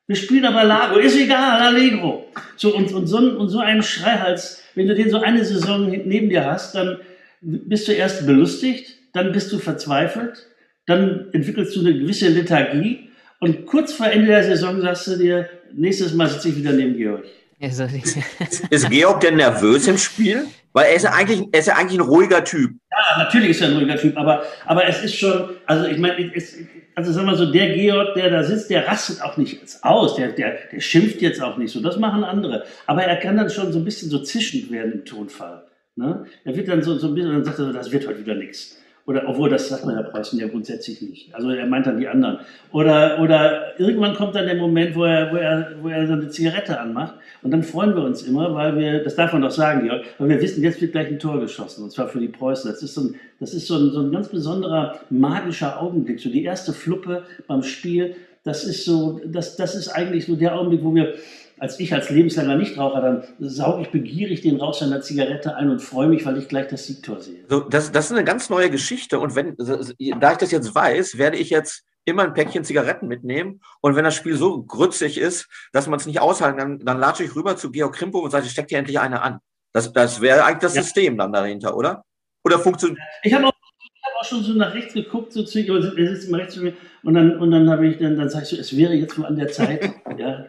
[0.09, 2.27] Wir spielen aber Lago, ist egal, Allegro.
[2.57, 6.31] So, und, und, so, und so einen Schreihals, wenn du den so eine Saison neben
[6.31, 6.99] dir hast, dann
[7.43, 10.47] bist du erst belustigt, dann bist du verzweifelt,
[10.87, 15.49] dann entwickelst du eine gewisse Lethargie und kurz vor Ende der Saison sagst du dir,
[15.75, 17.25] nächstes Mal sitze ich wieder neben Georg.
[17.61, 17.85] Also,
[18.71, 20.47] ist Georg denn nervös im Spiel?
[20.73, 22.73] Weil er ist ja eigentlich, er ist ja eigentlich ein ruhiger Typ.
[22.91, 26.33] Ja, natürlich ist er ein ruhiger Typ, aber, aber es ist schon, also ich meine,
[26.35, 26.57] es,
[26.95, 30.33] also sagen wir so, der Georg, der da sitzt, der rastet auch nicht aus, der,
[30.33, 32.65] der, der schimpft jetzt auch nicht so, das machen andere.
[32.87, 35.65] Aber er kann dann schon so ein bisschen so zischend werden im Tonfall.
[35.97, 36.27] Ne?
[36.45, 38.79] Er wird dann so, so ein bisschen, dann sagt er, das wird heute wieder nichts.
[39.09, 41.35] Oder obwohl das sagt man Herr Preußen ja grundsätzlich nicht.
[41.35, 42.41] Also er meint dann die anderen.
[42.73, 46.29] Oder, oder irgendwann kommt dann der Moment, wo er, wo er, wo er so eine
[46.29, 47.15] Zigarette anmacht.
[47.43, 50.29] Und dann freuen wir uns immer, weil wir, das darf man doch sagen, Georg, weil
[50.29, 51.85] wir wissen, jetzt wird gleich ein Tor geschossen.
[51.85, 52.71] Und zwar für die Preußen.
[52.71, 56.21] Das ist so ein, das ist so ein, so ein ganz besonderer magischer Augenblick.
[56.21, 58.15] So die erste Fluppe beim Spiel.
[58.45, 61.15] Das ist so, das, das ist eigentlich so der Augenblick, wo wir,
[61.59, 65.81] als ich als lebenslanger Nichtraucher, dann sauge ich begierig den Rauch seiner Zigarette ein und
[65.81, 67.45] freue mich, weil ich gleich das Siegtor sehe.
[67.49, 69.19] So, das, das ist eine ganz neue Geschichte.
[69.19, 73.61] Und wenn, da ich das jetzt weiß, werde ich jetzt immer ein Päckchen Zigaretten mitnehmen.
[73.81, 77.25] Und wenn das Spiel so grützig ist, dass man es nicht aushalten kann, dann latsche
[77.25, 79.41] ich rüber zu Georg Krimpo und sage, steck dir endlich eine an.
[79.73, 80.83] Das, das wäre eigentlich das ja.
[80.83, 82.05] System dann dahinter, oder?
[82.45, 82.99] Oder funktioniert.
[83.23, 86.39] Ich habe auch, hab auch, schon so nach rechts geguckt, so zu, er sitzt immer
[86.39, 88.77] rechts zu mir, und dann, und dann habe ich, dann, dann sage ich so, es
[88.77, 89.83] wäre jetzt mal an der Zeit,
[90.19, 90.47] ja,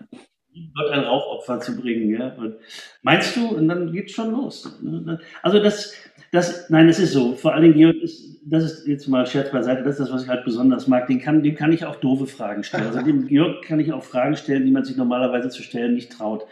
[0.75, 2.09] Gott ein Rauchopfer zu bringen.
[2.09, 2.33] Ja?
[2.35, 2.55] Und
[3.01, 3.49] meinst du?
[3.49, 4.79] Und dann geht es schon los.
[4.81, 5.19] Ne?
[5.41, 5.93] Also das,
[6.31, 7.35] das, nein, es ist so.
[7.35, 10.23] Vor allen Dingen, Georg, ist, das ist jetzt mal Scherz beiseite, das ist das, was
[10.23, 11.07] ich halt besonders mag.
[11.07, 12.87] Den kann, dem kann ich auch doofe Fragen stellen.
[12.87, 16.11] Also dem Georg kann ich auch Fragen stellen, die man sich normalerweise zu stellen nicht
[16.11, 16.45] traut.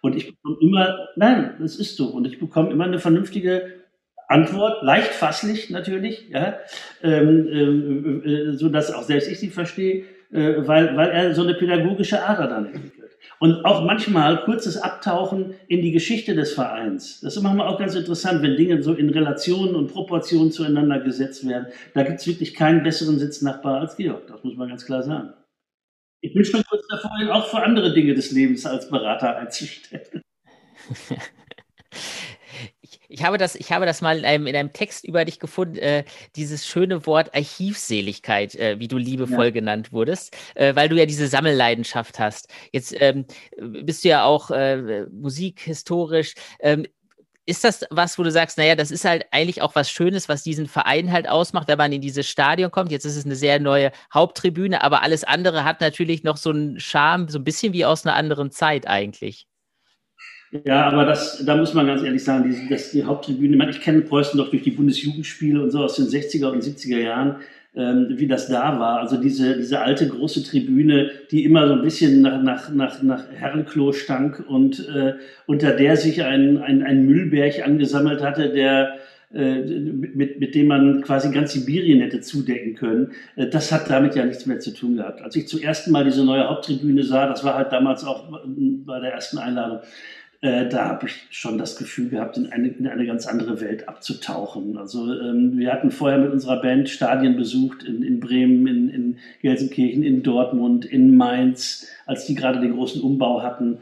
[0.00, 2.08] Und ich bekomme immer, nein, das ist so.
[2.08, 3.84] Und ich bekomme immer eine vernünftige
[4.28, 6.58] Antwort, leicht fasslich natürlich, ja,
[7.02, 11.42] ähm, äh, äh, so dass auch selbst ich sie verstehe, äh, weil, weil er so
[11.42, 12.93] eine pädagogische Ader dann entwickelt.
[13.40, 17.20] Und auch manchmal kurzes Abtauchen in die Geschichte des Vereins.
[17.20, 21.46] Das ist manchmal auch ganz interessant, wenn Dinge so in Relationen und Proportionen zueinander gesetzt
[21.46, 21.66] werden.
[21.94, 24.26] Da gibt es wirklich keinen besseren Sitznachbar als Georg.
[24.28, 25.34] Das muss man ganz klar sagen.
[26.20, 30.22] Ich bin schon kurz davor, ihn auch für andere Dinge des Lebens als Berater einzustellen.
[33.14, 35.76] Ich habe das, ich habe das mal in einem, in einem Text über dich gefunden,
[35.76, 39.50] äh, dieses schöne Wort Archivseligkeit, äh, wie du liebevoll ja.
[39.50, 42.48] genannt wurdest, äh, weil du ja diese Sammelleidenschaft hast.
[42.72, 43.24] Jetzt ähm,
[43.56, 46.34] bist du ja auch äh, musikhistorisch.
[46.58, 46.86] Ähm,
[47.46, 50.42] ist das was, wo du sagst, naja, das ist halt eigentlich auch was Schönes, was
[50.42, 52.90] diesen Verein halt ausmacht, wenn man in dieses Stadion kommt?
[52.90, 56.80] Jetzt ist es eine sehr neue Haupttribüne, aber alles andere hat natürlich noch so einen
[56.80, 59.46] Charme, so ein bisschen wie aus einer anderen Zeit eigentlich.
[60.62, 64.02] Ja, aber das, da muss man ganz ehrlich sagen, die, das, die Haupttribüne, ich kenne
[64.02, 67.36] Preußen doch durch die Bundesjugendspiele und so aus den 60er und 70er Jahren,
[67.74, 69.00] ähm, wie das da war.
[69.00, 73.24] Also diese, diese alte große Tribüne, die immer so ein bisschen nach, nach, nach, nach
[73.32, 75.14] Herrenklo stank und äh,
[75.46, 78.94] unter der sich ein, ein, ein Müllberg angesammelt hatte, der
[79.34, 83.10] äh, mit, mit dem man quasi ganz Sibirien hätte zudecken können.
[83.34, 85.20] Äh, das hat damit ja nichts mehr zu tun gehabt.
[85.20, 89.00] Als ich zum ersten Mal diese neue Haupttribüne sah, das war halt damals auch bei
[89.00, 89.80] der ersten Einladung,
[90.44, 93.88] äh, da habe ich schon das Gefühl gehabt, in eine, in eine ganz andere Welt
[93.88, 94.76] abzutauchen.
[94.76, 99.16] Also ähm, wir hatten vorher mit unserer Band Stadien besucht in, in Bremen, in, in
[99.40, 103.78] Gelsenkirchen, in Dortmund, in Mainz, als die gerade den großen Umbau hatten.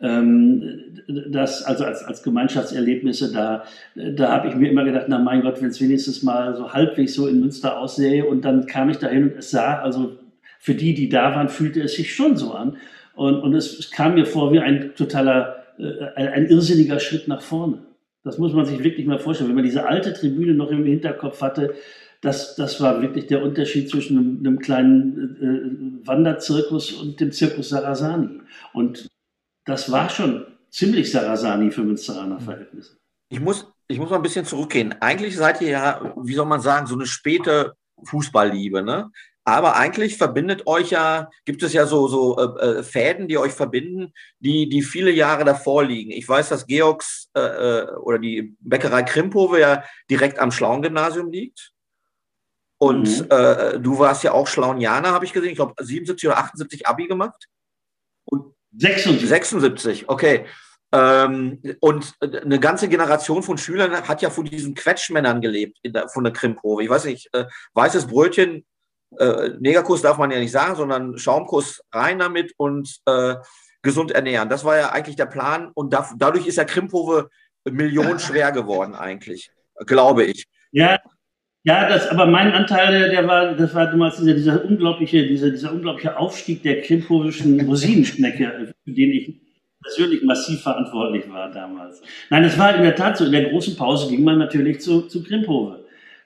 [0.00, 0.80] ähm,
[1.28, 5.60] das, also als, als Gemeinschaftserlebnisse, da, da habe ich mir immer gedacht, na mein Gott,
[5.60, 9.24] wenn es wenigstens mal so halbwegs so in Münster aussähe und dann kam ich dahin
[9.24, 10.16] und es sah, also
[10.58, 12.78] für die, die da waren, fühlte es sich schon so an.
[13.14, 17.42] Und, und es, es kam mir vor wie ein totaler, ein, ein irrsinniger Schritt nach
[17.42, 17.84] vorne.
[18.24, 19.48] Das muss man sich wirklich mal vorstellen.
[19.48, 21.74] Wenn man diese alte Tribüne noch im Hinterkopf hatte,
[22.20, 27.68] das, das war wirklich der Unterschied zwischen einem, einem kleinen äh, Wanderzirkus und dem Zirkus
[27.68, 28.40] Sarasani.
[28.72, 29.06] Und
[29.64, 32.96] das war schon ziemlich Sarasani für Münsteraner Verhältnisse.
[33.30, 34.94] Ich muss, ich muss mal ein bisschen zurückgehen.
[35.00, 39.10] Eigentlich seid ihr ja, wie soll man sagen, so eine späte Fußballliebe, ne?
[39.48, 43.52] Aber eigentlich verbindet euch ja, gibt es ja so, so äh, äh, Fäden, die euch
[43.52, 46.10] verbinden, die, die viele Jahre davor liegen.
[46.10, 51.72] Ich weiß, dass Georgs äh, äh oder die Bäckerei Krimpove ja direkt am Schlauen-Gymnasium liegt.
[52.76, 53.26] Und mhm.
[53.30, 55.50] äh, du warst ja auch Schlaunianer, habe ich gesehen.
[55.50, 57.48] Ich glaube, 77 oder 78 Abi gemacht.
[58.26, 59.28] Und 76.
[59.28, 60.44] 76, okay.
[60.92, 66.24] Ähm, und eine ganze Generation von Schülern hat ja von diesen Quetschmännern gelebt, der, von
[66.24, 66.82] der Krimpove.
[66.82, 68.66] Ich weiß nicht, äh, weißes Brötchen,
[69.18, 73.36] äh, Negerkuss darf man ja nicht sagen, sondern Schaumkuss rein damit und äh,
[73.82, 74.48] gesund ernähren.
[74.48, 77.28] Das war ja eigentlich der Plan und da, dadurch ist ja Krimpove
[77.64, 79.50] millionenschwer geworden eigentlich,
[79.86, 80.44] glaube ich.
[80.72, 80.98] Ja,
[81.64, 85.72] ja, das, aber mein Anteil, der war, das war damals dieser, dieser unglaubliche, dieser, dieser
[85.72, 89.40] unglaubliche Aufstieg der krimpovischen Rosinenschnecke, für den ich
[89.82, 92.00] persönlich massiv verantwortlich war damals.
[92.30, 95.02] Nein, es war in der Tat so, in der großen Pause ging man natürlich zu,
[95.02, 95.77] zu Krimpove.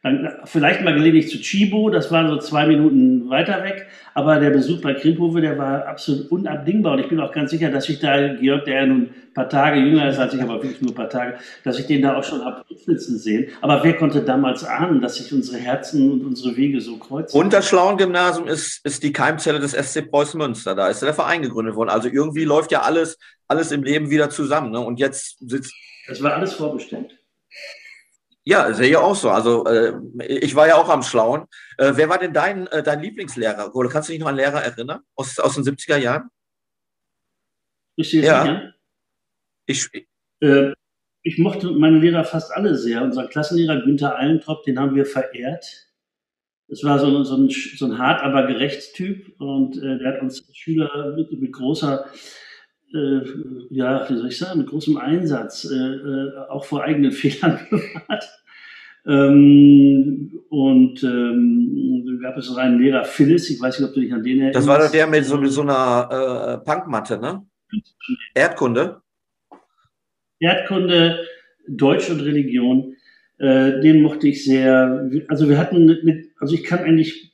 [0.02, 4.50] Dann vielleicht mal gelegentlich zu Chibo, das war so zwei Minuten weiter weg, aber der
[4.50, 6.94] Besuch bei Krimpove, der war absolut unabdingbar.
[6.94, 9.48] Und ich bin auch ganz sicher, dass ich da, Georg, der ja nun ein paar
[9.48, 12.16] Tage jünger ist als ich, aber wirklich nur ein paar Tage, dass ich den da
[12.16, 13.50] auch schon habe flitzen sehen.
[13.60, 17.38] Aber wer konnte damals ahnen, dass sich unsere Herzen und unsere Wege so kreuzen?
[17.38, 20.74] Und das Schlauen-Gymnasium ist, ist die Keimzelle des SC Preußen Münster.
[20.74, 21.90] Da ist der Verein gegründet worden.
[21.90, 24.72] Also irgendwie läuft ja alles, alles im Leben wieder zusammen.
[24.72, 24.80] Ne?
[24.80, 25.72] Und jetzt sitzt.
[26.08, 27.16] Das war alles vorbestimmt.
[28.44, 29.30] Ja, sehe ich auch so.
[29.30, 31.46] Also äh, ich war ja auch am Schlauen.
[31.78, 33.74] Äh, wer war denn dein, äh, dein Lieblingslehrer?
[33.74, 36.28] Oder kannst du dich noch an Lehrer erinnern aus, aus den 70er Jahren?
[37.96, 38.42] Jetzt ja.
[38.42, 38.74] sicher?
[39.66, 40.06] Ich,
[40.40, 40.72] äh,
[41.22, 43.02] ich mochte meine Lehrer fast alle sehr.
[43.02, 45.88] Unser Klassenlehrer Günther Allentrop, den haben wir verehrt.
[46.66, 49.38] Das war so ein, so ein, so ein hart, aber gerecht Typ.
[49.40, 52.06] Und äh, der hat uns Schüler mit, mit großer
[52.94, 53.20] äh,
[53.70, 58.24] ja, wie soll ich sagen, mit großem Einsatz, äh, äh auch vor eigenen Fehlern bewahrt.
[59.04, 64.12] Ähm, und ähm, gab es noch einen Lehrer Phyllis, ich weiß nicht, ob du dich
[64.12, 64.56] an den erinnerst.
[64.56, 67.44] Das war doch der mit so, mit so einer äh, Punkmatte, ne?
[68.34, 69.02] Erdkunde?
[70.38, 71.26] Erdkunde,
[71.68, 72.94] Deutsch und Religion,
[73.38, 75.08] äh, den mochte ich sehr.
[75.28, 77.31] Also wir hatten, mit, also ich kann eigentlich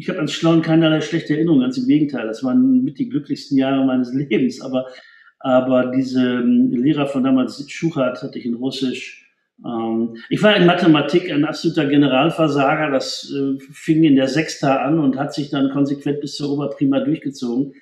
[0.00, 2.26] ich habe ans Schlauen keinerlei schlechte Erinnerungen, ganz im Gegenteil.
[2.26, 4.62] Das waren mit die glücklichsten Jahre meines Lebens.
[4.62, 4.86] Aber,
[5.40, 9.30] aber diese ähm, Lehrer von damals, Schuchat hatte ich in Russisch.
[9.62, 12.90] Ähm, ich war in Mathematik ein absoluter Generalversager.
[12.90, 17.00] Das äh, fing in der Sechsta an und hat sich dann konsequent bis zur Oberprima
[17.00, 17.74] durchgezogen.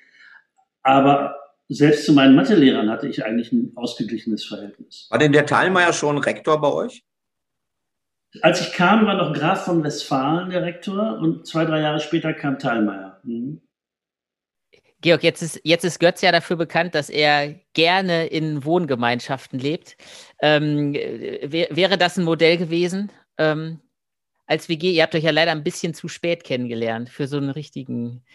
[0.83, 1.37] Aber
[1.69, 5.07] selbst zu meinen Mathelehrern hatte ich eigentlich ein ausgeglichenes Verhältnis.
[5.09, 7.05] War denn der Teilmeier schon Rektor bei euch?
[8.41, 12.33] Als ich kam, war noch Graf von Westfalen der Rektor und zwei, drei Jahre später
[12.33, 13.19] kam Thalmeier.
[13.23, 13.61] Mhm.
[15.01, 19.95] Georg, jetzt ist, jetzt ist Götz ja dafür bekannt, dass er gerne in Wohngemeinschaften lebt.
[20.41, 23.79] Ähm, wär, wäre das ein Modell gewesen ähm,
[24.45, 24.91] als WG?
[24.91, 28.25] Ihr habt euch ja leider ein bisschen zu spät kennengelernt für so einen richtigen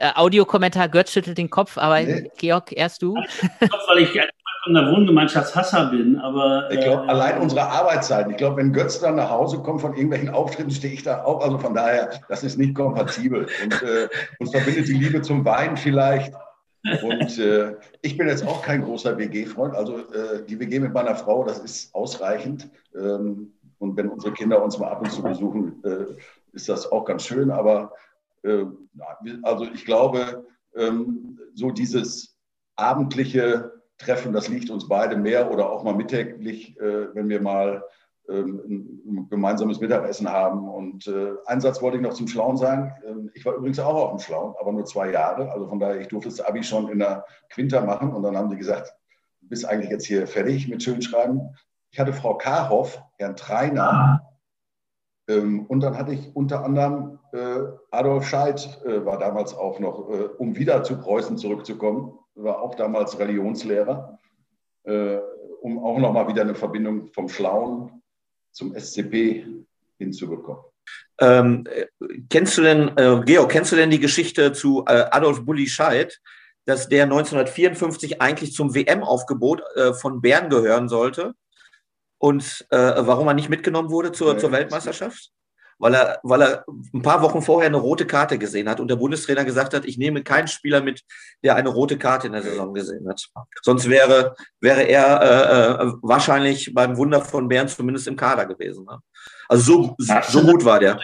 [0.00, 0.88] äh, Audiokommentar.
[0.88, 2.30] Götz schüttelt den Kopf, aber nee.
[2.38, 3.14] Georg, erst du.
[3.14, 4.20] Weil ich
[4.64, 6.70] von der Wohngemeinschaftshasser bin, aber.
[6.70, 8.30] Ich glaube, äh, allein unsere Arbeitszeiten.
[8.32, 11.42] Ich glaube, wenn Götz dann nach Hause kommt von irgendwelchen Auftritten, stehe ich da auch.
[11.42, 13.46] Also von daher, das ist nicht kompatibel.
[13.62, 14.08] Und äh,
[14.38, 16.34] uns verbindet die Liebe zum Wein vielleicht.
[17.02, 19.74] Und äh, ich bin jetzt auch kein großer WG-Freund.
[19.74, 22.70] Also äh, die WG mit meiner Frau, das ist ausreichend.
[22.94, 26.14] Ähm, und wenn unsere Kinder uns mal ab und zu besuchen, äh,
[26.52, 27.50] ist das auch ganz schön.
[27.50, 28.09] Aber äh,
[29.42, 32.36] also ich glaube, ähm, so dieses
[32.76, 37.84] abendliche treffen, das liegt uns beide mehr oder auch mal mittäglich, äh, wenn wir mal
[38.28, 38.62] ähm,
[39.06, 40.68] ein gemeinsames Mittagessen haben.
[40.68, 42.92] Und äh, einen Satz wollte ich noch zum Schlauen sagen.
[43.06, 45.50] Ähm, ich war übrigens auch auf dem Schlauen, aber nur zwei Jahre.
[45.52, 48.12] Also von daher, ich durfte das Abi schon in der Quinta machen.
[48.12, 48.94] Und dann haben die gesagt,
[49.40, 51.54] du bist eigentlich jetzt hier fertig mit Schönschreiben.
[51.90, 54.22] Ich hatte Frau Karhoff, Herrn Treiner.
[55.30, 60.56] Ähm, und dann hatte ich unter anderem äh, Adolf Scheidt, war damals auch noch, um
[60.56, 64.18] wieder zu Preußen zurückzukommen, war auch damals Religionslehrer,
[64.84, 65.18] äh,
[65.60, 68.02] um auch nochmal wieder eine Verbindung vom Schlauen
[68.52, 69.46] zum SCP
[69.98, 70.62] hinzubekommen.
[71.20, 71.64] Ähm,
[72.30, 76.20] kennst du denn, äh, Georg, kennst du denn die Geschichte zu äh, Adolf Bulli Scheid?
[76.66, 81.34] dass der 1954 eigentlich zum WM-Aufgebot äh, von Bern gehören sollte
[82.20, 85.30] und äh, warum er nicht mitgenommen wurde zur, zur Weltmeisterschaft?
[85.78, 88.96] Weil er, weil er ein paar Wochen vorher eine rote Karte gesehen hat und der
[88.96, 91.02] Bundestrainer gesagt hat, ich nehme keinen Spieler mit,
[91.42, 93.26] der eine rote Karte in der Saison gesehen hat.
[93.62, 98.84] Sonst wäre, wäre er äh, äh wahrscheinlich beim Wunder von Bern zumindest im Kader gewesen.
[98.84, 98.98] Ne?
[99.48, 101.00] Also so, so gut war der.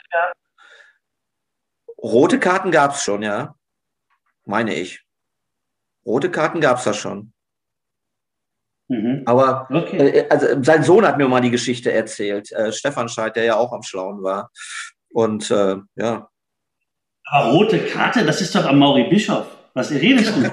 [1.96, 3.54] Rote Karten gab es schon, ja.
[4.44, 5.02] Meine ich.
[6.04, 7.32] Rote Karten gab es da schon.
[8.88, 9.22] Mhm.
[9.26, 9.96] Aber okay.
[9.96, 13.56] äh, also sein Sohn hat mir mal die Geschichte erzählt, äh, Stefan Scheid, der ja
[13.56, 14.50] auch am Schlauen war.
[15.10, 16.28] Und äh, ja.
[17.24, 19.46] Aber rote Karte, das ist doch am Mauri Bischof.
[19.74, 20.42] Was redest du?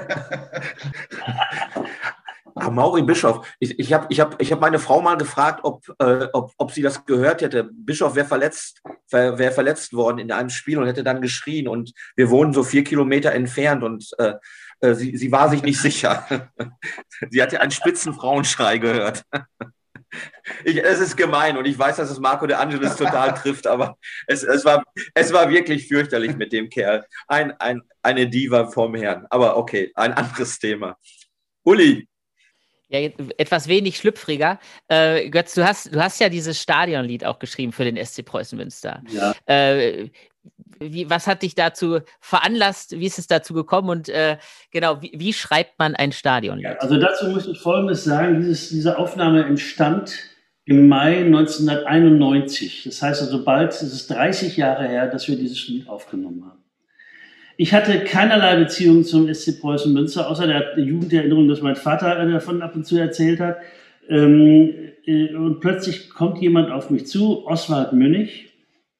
[2.64, 3.46] Ah, Mauri Bischof.
[3.58, 6.72] Ich, ich habe ich hab, ich hab meine Frau mal gefragt, ob, äh, ob, ob
[6.72, 7.68] sie das gehört hätte.
[7.70, 11.68] Bischof wäre verletzt, wär, wär verletzt worden in einem Spiel und hätte dann geschrien.
[11.68, 14.34] Und wir wohnen so vier Kilometer entfernt und äh,
[14.80, 16.50] äh, sie, sie war sich nicht sicher.
[17.30, 19.24] sie hatte einen spitzen Frauenschrei gehört.
[20.64, 23.98] Ich, es ist gemein und ich weiß, dass es Marco de Angelis total trifft, aber
[24.28, 27.04] es, es, war, es war wirklich fürchterlich mit dem Kerl.
[27.26, 29.26] Ein, ein, eine Diva vom Herrn.
[29.30, 30.96] Aber okay, ein anderes Thema.
[31.64, 32.06] Uli.
[32.94, 34.60] Ja, etwas wenig schlüpfriger.
[34.86, 38.56] Äh, Götz, du hast, du hast ja dieses Stadionlied auch geschrieben für den SC Preußen
[38.56, 39.02] Münster.
[39.10, 39.34] Ja.
[39.46, 40.10] Äh,
[40.78, 42.92] wie, was hat dich dazu veranlasst?
[42.92, 43.88] Wie ist es dazu gekommen?
[43.88, 44.36] Und äh,
[44.70, 46.60] genau, wie, wie, schreibt man ein Stadion?
[46.60, 48.40] Ja, also dazu muss ich Folgendes sagen.
[48.40, 50.16] Dieses, diese Aufnahme entstand
[50.64, 52.84] im Mai 1991.
[52.84, 56.63] Das heißt also bald ist es 30 Jahre her, dass wir dieses Lied aufgenommen haben.
[57.56, 62.62] Ich hatte keinerlei Beziehung zum SC Preußen Münster, außer der Jugenderinnerung, dass mein Vater davon
[62.62, 63.58] ab und zu erzählt hat.
[64.08, 64.74] Ähm,
[65.06, 68.52] äh, und plötzlich kommt jemand auf mich zu, Oswald Münnig,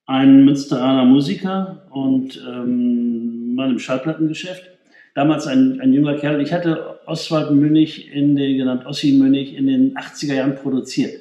[0.06, 4.70] ein Münsteraner Musiker und ähm, Mann im Schallplattengeschäft.
[5.14, 6.40] Damals ein, ein junger Kerl.
[6.40, 11.20] Ich hatte Oswald Münnig in den, genannt Ossi Münnig, in den 80er Jahren produziert.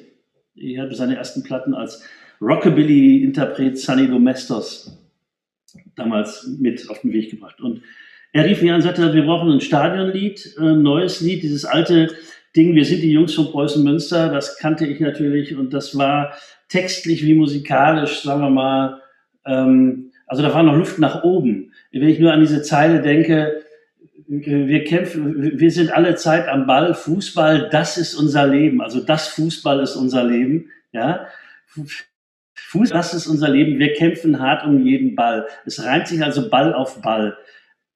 [0.54, 2.02] Ich hatte seine ersten Platten als
[2.40, 5.03] Rockabilly-Interpret Sunny Domestos
[5.96, 7.60] damals mit auf den Weg gebracht.
[7.60, 7.82] Und
[8.32, 12.08] er rief mich an und sagte, wir brauchen ein Stadionlied, ein neues Lied, dieses alte
[12.56, 16.34] Ding, wir sind die Jungs von Preußen Münster, das kannte ich natürlich und das war
[16.68, 19.00] textlich wie musikalisch, sagen wir mal,
[19.44, 21.72] ähm, also da war noch Luft nach oben.
[21.92, 23.62] Wenn ich nur an diese Zeile denke,
[24.26, 29.28] wir kämpfen, wir sind alle Zeit am Ball, Fußball, das ist unser Leben, also das
[29.28, 31.26] Fußball ist unser Leben, ja.
[32.74, 35.46] Fußball, das ist unser Leben, wir kämpfen hart um jeden Ball.
[35.64, 37.36] Es reimt sich also Ball auf Ball.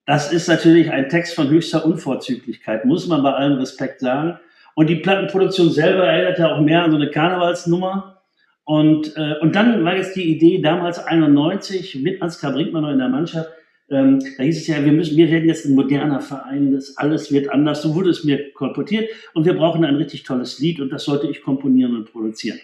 [0.07, 4.39] Das ist natürlich ein Text von höchster Unvorzüglichkeit, muss man bei allem Respekt sagen.
[4.77, 8.23] Und die Plattenproduktion selber erinnert ja auch mehr an so eine Karnevalsnummer.
[8.63, 12.99] Und, äh, und dann war jetzt die Idee, damals 91, mit Ansgar Brinkmann noch in
[12.99, 13.51] der Mannschaft,
[13.91, 17.33] ähm, da hieß es ja, wir müssen, wir werden jetzt ein moderner Verein, das alles
[17.33, 17.83] wird anders.
[17.83, 21.27] So wurde es mir kolportiert und wir brauchen ein richtig tolles Lied und das sollte
[21.27, 22.61] ich komponieren und produzieren.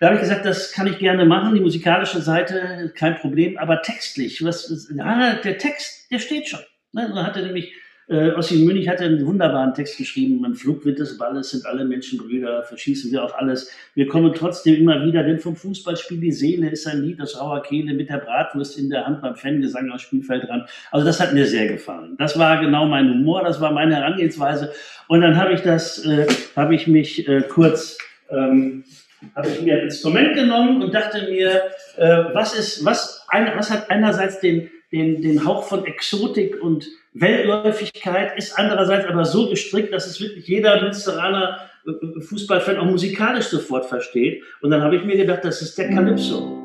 [0.00, 3.82] Da habe ich gesagt, das kann ich gerne machen, die musikalische Seite, kein Problem, aber
[3.82, 6.60] textlich, was, ja, der Text, der steht schon.
[6.92, 7.10] Ne?
[7.14, 7.72] Dann hat er nämlich
[8.06, 10.44] äh, Ossi Münich hat einen wunderbaren Text geschrieben.
[10.44, 13.70] Im Flugwind des Balles sind alle Menschen Brüder, verschießen wir auch alles.
[13.94, 17.62] Wir kommen trotzdem immer wieder, denn vom Fußballspiel die Seele ist ein Lied aus rauer
[17.62, 20.68] Kehle mit der Bratwurst in der Hand beim Fangesang am Spielfeldrand.
[20.90, 22.16] Also das hat mir sehr gefallen.
[22.18, 24.72] Das war genau mein Humor, das war meine Herangehensweise.
[25.08, 26.26] Und dann habe ich das, äh,
[26.56, 27.96] habe ich mich äh, kurz
[28.28, 28.84] ähm,
[29.34, 31.62] habe ich mir ein Instrument genommen und dachte mir,
[31.96, 36.86] äh, was ist, was, ein, was hat einerseits den, den, den Hauch von Exotik und
[37.14, 43.46] Weltläufigkeit, ist andererseits aber so gestrickt, dass es wirklich jeder Münsteraner äh, Fußballfan auch musikalisch
[43.46, 44.42] sofort versteht.
[44.62, 46.60] Und dann habe ich mir gedacht, das ist der Calypso.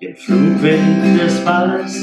[0.00, 1.94] Im Flugwind des Balles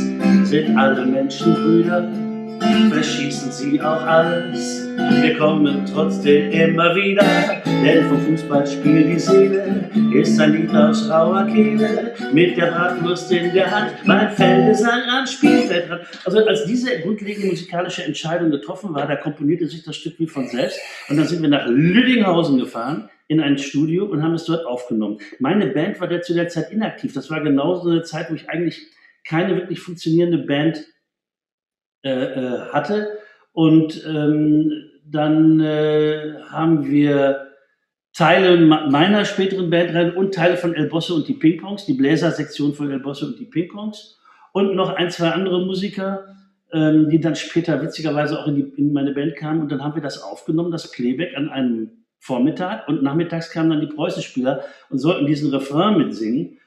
[0.43, 2.28] sind alle Menschen Brüder
[2.59, 4.87] verschießen sie auch alles.
[5.21, 7.23] Wir kommen trotzdem immer wieder,
[7.65, 13.53] denn vom Fußballspiel die Seele ist ein Lied aus rauer Kehle, mit der Bratwurst in
[13.53, 16.01] der Hand, mein Feldesang am Spielfeldrand.
[16.25, 20.47] Also als diese grundlegende musikalische Entscheidung getroffen war, da komponierte sich das Stück wie von
[20.47, 24.65] selbst und dann sind wir nach Lüdinghausen gefahren in ein Studio und haben es dort
[24.65, 25.19] aufgenommen.
[25.39, 27.13] Meine Band war zu der Zeit inaktiv.
[27.13, 28.87] Das war genauso eine Zeit, wo ich eigentlich
[29.25, 30.83] keine wirklich funktionierende Band
[32.03, 33.17] äh, äh, hatte.
[33.51, 34.71] Und ähm,
[35.05, 37.47] dann äh, haben wir
[38.13, 42.91] Teile meiner späteren Bandreihe und Teile von El Bosse und die Ping-Pongs, die Bläsersektion von
[42.91, 44.19] El Bosse und die Ping-Pongs
[44.51, 46.35] und noch ein, zwei andere Musiker,
[46.71, 49.95] ähm, die dann später witzigerweise auch in, die, in meine Band kamen und dann haben
[49.95, 54.97] wir das aufgenommen, das Playback an einem Vormittag und nachmittags kamen dann die Preußenspieler und
[54.99, 56.59] sollten diesen Refrain mitsingen.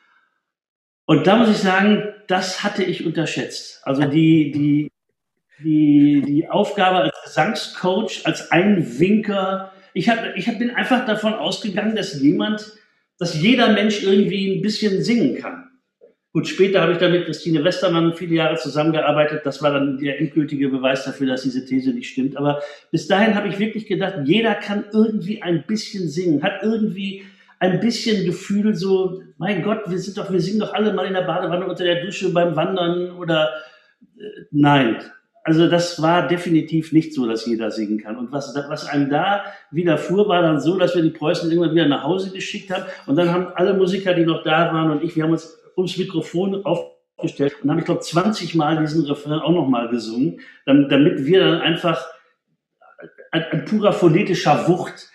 [1.05, 3.83] Und da muss ich sagen, das hatte ich unterschätzt.
[3.85, 4.89] Also die, die,
[5.63, 9.73] die, die Aufgabe als Gesangscoach, als Einwinker.
[9.95, 12.73] Ich, hab, ich hab, bin einfach davon ausgegangen, dass jemand,
[13.19, 15.69] dass jeder Mensch irgendwie ein bisschen singen kann.
[16.35, 19.43] Gut, später habe ich dann mit Christine Westermann viele Jahre zusammengearbeitet.
[19.45, 22.39] Das war dann der endgültige Beweis dafür, dass diese These nicht stimmt.
[22.39, 27.25] Aber bis dahin habe ich wirklich gedacht, jeder kann irgendwie ein bisschen singen, hat irgendwie
[27.59, 31.13] ein bisschen Gefühl so, mein Gott, wir sind doch, wir singen doch alle mal in
[31.13, 33.51] der Badewanne unter der Dusche beim Wandern oder
[34.19, 34.97] äh, nein.
[35.45, 38.17] Also das war definitiv nicht so, dass jeder singen kann.
[38.17, 41.89] Und was, was einem da widerfuhr, war dann so, dass wir die Preußen irgendwann wieder
[41.89, 42.85] nach Hause geschickt haben.
[43.07, 45.97] Und dann haben alle Musiker, die noch da waren und ich, wir haben uns ums
[45.97, 51.41] Mikrofon aufgestellt und haben, ich glaube, 20 Mal diesen Refrain auch nochmal gesungen, damit wir
[51.41, 52.07] dann einfach
[53.33, 55.11] ein, ein purer phonetischer Wucht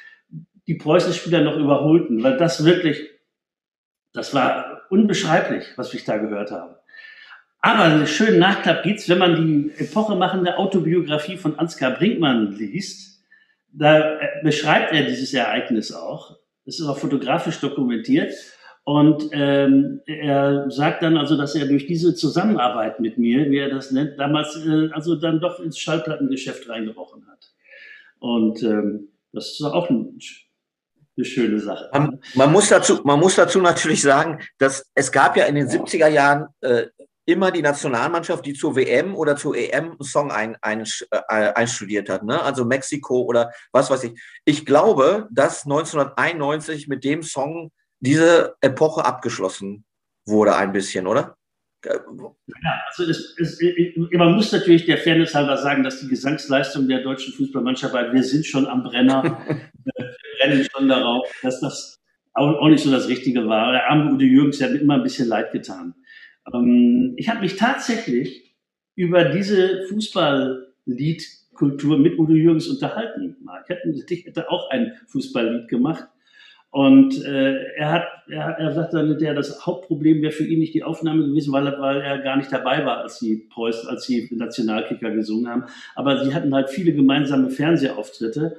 [0.68, 3.10] die Preußenspieler noch überholten, weil das wirklich,
[4.14, 6.77] das war unbeschreiblich, was ich da gehört habe.
[7.60, 13.22] Aber einen schönen Nachklapp gibt's, wenn man die epochemachende Autobiografie von Ansgar Brinkmann liest.
[13.72, 16.38] Da beschreibt er dieses Ereignis auch.
[16.66, 18.34] Es ist auch fotografisch dokumentiert.
[18.84, 23.70] Und ähm, er sagt dann also, dass er durch diese Zusammenarbeit mit mir, wie er
[23.70, 27.52] das nennt, damals äh, also dann doch ins Schallplattengeschäft reingerochen hat.
[28.20, 30.18] Und ähm, das ist auch ein,
[31.18, 31.90] eine schöne Sache.
[31.92, 35.68] Man, man, muss dazu, man muss dazu natürlich sagen, dass es gab ja in den
[35.68, 36.86] 70er Jahren äh,
[37.28, 42.10] immer die Nationalmannschaft, die zur WM oder zur EM einen Song ein, ein, äh, einstudiert
[42.10, 42.24] hat.
[42.24, 42.42] Ne?
[42.42, 44.20] Also Mexiko oder was weiß ich.
[44.46, 49.84] Ich glaube, dass 1991 mit dem Song diese Epoche abgeschlossen
[50.26, 51.36] wurde ein bisschen, oder?
[51.86, 51.94] Ja,
[52.90, 53.60] also es, es,
[54.12, 58.24] man muss natürlich der Fairness halber sagen, dass die Gesangsleistung der deutschen Fußballmannschaft, weil wir
[58.24, 59.24] sind schon am Brenner,
[59.84, 62.00] wir rennen schon darauf, dass das
[62.34, 63.72] auch, nicht so das Richtige war.
[63.74, 65.94] Der arme Udo Jürgens hat mir immer ein bisschen leid getan.
[66.54, 68.56] Ähm, ich habe mich tatsächlich
[68.96, 73.36] über diese Fußballliedkultur mit Udo Jürgens unterhalten.
[74.10, 76.08] Ich hätte auch ein Fußballlied gemacht.
[76.70, 80.74] Und äh, er hat, er, er sagt dann, der das Hauptproblem wäre für ihn nicht
[80.74, 84.28] die Aufnahme gewesen, weil, weil er gar nicht dabei war, als die Preußen, als die
[84.32, 85.64] Nationalkicker gesungen haben.
[85.96, 88.58] Aber sie hatten halt viele gemeinsame Fernsehauftritte.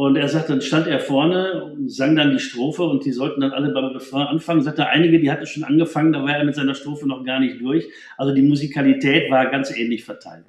[0.00, 3.52] Und er sagt, dann stand er vorne, sang dann die Strophe und die sollten dann
[3.52, 4.62] alle beim Refrain anfangen.
[4.62, 7.38] Sagt er, einige, die hatten schon angefangen, da war er mit seiner Strophe noch gar
[7.38, 7.86] nicht durch.
[8.16, 10.46] Also die Musikalität war ganz ähnlich verteilt.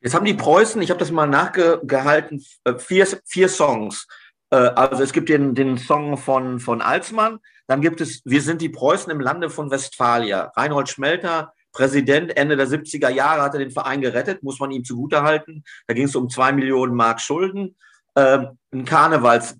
[0.00, 4.08] Jetzt haben die Preußen, ich habe das mal nachgehalten, äh, vier, vier Songs.
[4.50, 7.38] Äh, also es gibt den, den Song von, von Alsmann,
[7.68, 10.50] dann gibt es Wir sind die Preußen im Lande von Westfalia.
[10.56, 14.82] Reinhold Schmelter, Präsident Ende der 70er Jahre, hat er den Verein gerettet, muss man ihm
[14.82, 15.62] zugutehalten.
[15.86, 17.76] Da ging es um zwei Millionen Mark Schulden.
[18.16, 19.56] Ähm, ein Karnevals,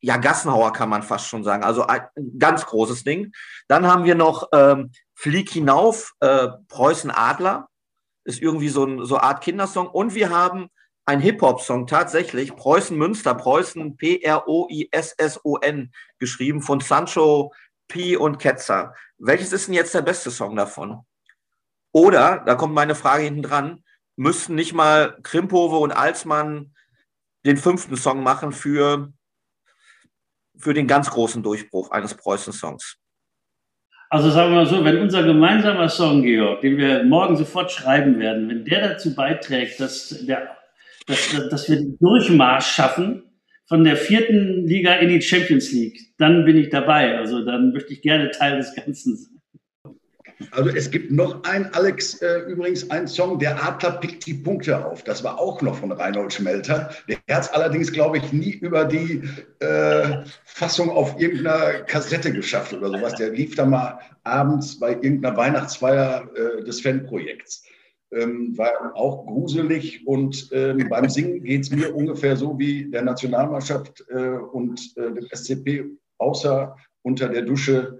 [0.00, 1.64] ja, Gassenhauer kann man fast schon sagen.
[1.64, 2.02] Also ein,
[2.38, 3.32] ganz großes Ding.
[3.68, 7.68] Dann haben wir noch ähm, Flieg hinauf, äh, Preußen Adler.
[8.24, 9.88] Ist irgendwie so, ein, so Art Kindersong.
[9.88, 10.68] Und wir haben
[11.06, 17.52] ein Hip-Hop-Song tatsächlich, Preußen Münster, Preußen P-R-O-I-S-S-O-N, geschrieben von Sancho
[17.88, 18.16] P.
[18.16, 18.94] und Ketzer.
[19.18, 21.04] Welches ist denn jetzt der beste Song davon?
[21.92, 23.84] Oder, da kommt meine Frage hinten dran,
[24.16, 26.74] müssten nicht mal Krimpove und Alsmann
[27.46, 29.12] den fünften Song machen für,
[30.58, 32.96] für den ganz großen Durchbruch eines Preußen-Songs?
[34.08, 38.18] Also sagen wir mal so, wenn unser gemeinsamer Song, Georg, den wir morgen sofort schreiben
[38.18, 40.56] werden, wenn der dazu beiträgt, dass der
[41.06, 43.22] dass, dass wir den Durchmarsch schaffen
[43.66, 47.16] von der vierten Liga in die Champions League, dann bin ich dabei.
[47.16, 49.35] Also dann möchte ich gerne Teil des Ganzen sein.
[50.50, 54.84] Also es gibt noch ein, Alex, äh, übrigens ein Song, der Adler pickt die Punkte
[54.84, 55.02] auf.
[55.02, 56.90] Das war auch noch von Reinhold Schmelter.
[57.08, 59.22] Der hat es allerdings, glaube ich, nie über die
[59.60, 63.14] äh, Fassung auf irgendeiner Kassette geschafft oder sowas.
[63.14, 67.64] Der lief da mal abends bei irgendeiner Weihnachtsfeier äh, des Fanprojekts
[68.12, 70.06] ähm, war auch gruselig.
[70.06, 75.12] Und ähm, beim Singen geht es mir ungefähr so wie der Nationalmannschaft äh, und äh,
[75.12, 75.84] dem SCP,
[76.18, 77.98] außer unter der Dusche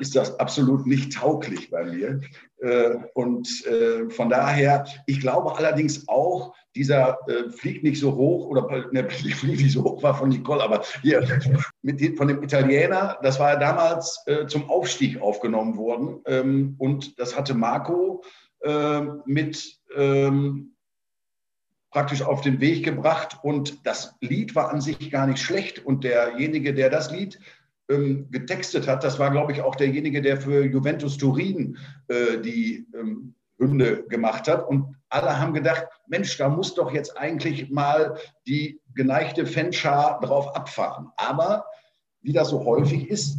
[0.00, 2.20] ist das absolut nicht tauglich bei mir.
[2.58, 8.46] Äh, und äh, von daher, ich glaube allerdings auch, dieser äh, fliegt nicht so hoch
[8.46, 11.26] oder ne, fliegt nicht so hoch war von Nicole, aber hier
[11.82, 17.18] mit, von dem Italiener, das war ja damals äh, zum Aufstieg aufgenommen worden ähm, und
[17.18, 18.22] das hatte Marco
[18.60, 20.72] äh, mit ähm,
[21.92, 23.38] praktisch auf den Weg gebracht.
[23.42, 25.84] Und das Lied war an sich gar nicht schlecht.
[25.84, 27.38] Und derjenige, der das Lied
[27.88, 31.78] ähm, getextet hat, das war, glaube ich, auch derjenige, der für Juventus Turin
[32.08, 34.66] äh, die ähm, Hymne gemacht hat.
[34.66, 38.16] Und alle haben gedacht, Mensch, da muss doch jetzt eigentlich mal
[38.46, 41.10] die geneigte Fanschar drauf abfahren.
[41.16, 41.66] Aber
[42.22, 43.38] wie das so häufig ist,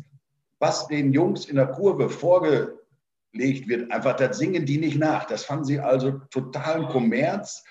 [0.59, 2.79] was den Jungs in der Kurve vorge
[3.33, 3.91] gelegt wird.
[3.91, 5.25] Einfach, das singen die nicht nach.
[5.25, 7.63] Das fanden sie also totalen Kommerz.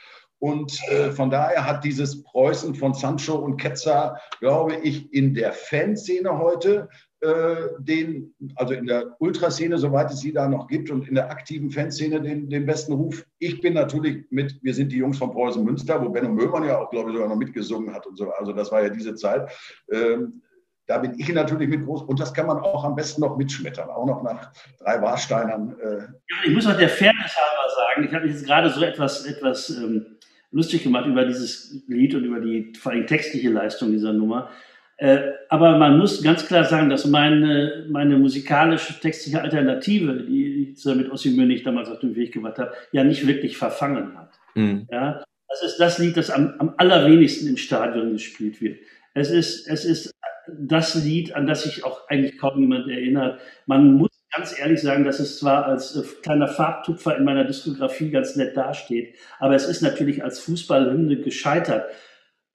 [0.42, 5.52] Und äh, von daher hat dieses Preußen von Sancho und Ketzer, glaube ich, in der
[5.52, 6.88] Fanszene heute
[7.20, 11.30] äh, den, also in der Ultraszene, soweit es sie da noch gibt, und in der
[11.30, 13.24] aktiven Fanszene den, den besten Ruf.
[13.38, 16.76] Ich bin natürlich mit, wir sind die Jungs von Preußen Münster, wo Benno Möllmann ja
[16.76, 18.32] auch, glaube ich, sogar noch mitgesungen hat und so.
[18.32, 19.48] Also das war ja diese Zeit.
[19.92, 20.42] Ähm,
[20.86, 23.90] da bin ich natürlich mit groß und das kann man auch am besten noch mitschmettern,
[23.90, 25.78] auch noch nach drei Warsteinern.
[25.78, 25.98] Äh.
[25.98, 29.70] Ja, ich muss auch der Fairness halber sagen, ich habe jetzt gerade so etwas, etwas
[29.70, 30.11] ähm,
[30.52, 34.50] lustig gemacht über dieses Lied und über die vor allem textliche Leistung dieser Nummer.
[34.98, 40.84] Äh, aber man muss ganz klar sagen, dass meine, meine musikalische textliche Alternative, die ich
[40.94, 44.38] mit Ossi Münich damals auf den Weg gemacht habe, ja nicht wirklich verfangen hat.
[44.54, 44.86] Mhm.
[44.92, 48.78] Ja, das ist das Lied, das am, am allerwenigsten im Stadion gespielt wird.
[49.14, 50.12] Es ist, es ist
[50.46, 53.40] das Lied, an das sich auch eigentlich kaum jemand erinnert.
[53.66, 58.10] Man muss ganz ehrlich sagen, dass es zwar als äh, kleiner Farbtupfer in meiner Diskografie
[58.10, 61.90] ganz nett dasteht, aber es ist natürlich als Fußballhymne gescheitert.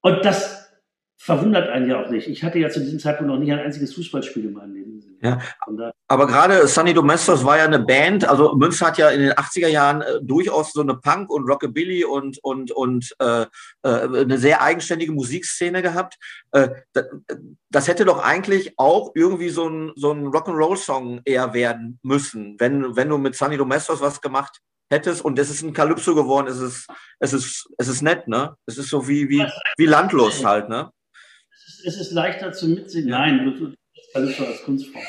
[0.02, 0.67] Und das
[1.18, 2.28] verwundert einen ja auch nicht.
[2.28, 4.98] Ich hatte ja zu diesem Zeitpunkt noch nicht ein einziges Fußballspiel in meinem Leben.
[5.20, 5.40] Ja,
[6.08, 9.68] aber gerade Sunny Domestos war ja eine Band, also Münster hat ja in den 80er
[9.68, 13.48] Jahren äh, durchaus so eine Punk- und Rockabilly und, und, und äh, äh,
[13.84, 16.18] eine sehr eigenständige Musikszene gehabt.
[16.52, 17.06] Äh, das,
[17.72, 22.96] das, hätte doch eigentlich auch irgendwie so ein, so ein Rock'n'Roll-Song eher werden müssen, wenn,
[22.96, 24.60] wenn du mit Sunny Domestos was gemacht
[24.92, 26.88] hättest und es ist ein Calypso geworden, es ist,
[27.20, 28.56] es ist, es ist nett, ne?
[28.68, 29.46] Es ist so wie, wie,
[29.78, 30.92] wie landlos halt, ne?
[31.86, 33.10] Es ist leichter zu mitsingen.
[33.10, 33.74] Nein, du, du
[34.14, 35.04] alles als Kunstform.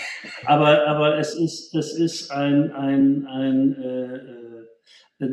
[0.45, 4.17] Aber, aber es ist, es ist ein, ein, ein äh,
[5.21, 5.27] äh,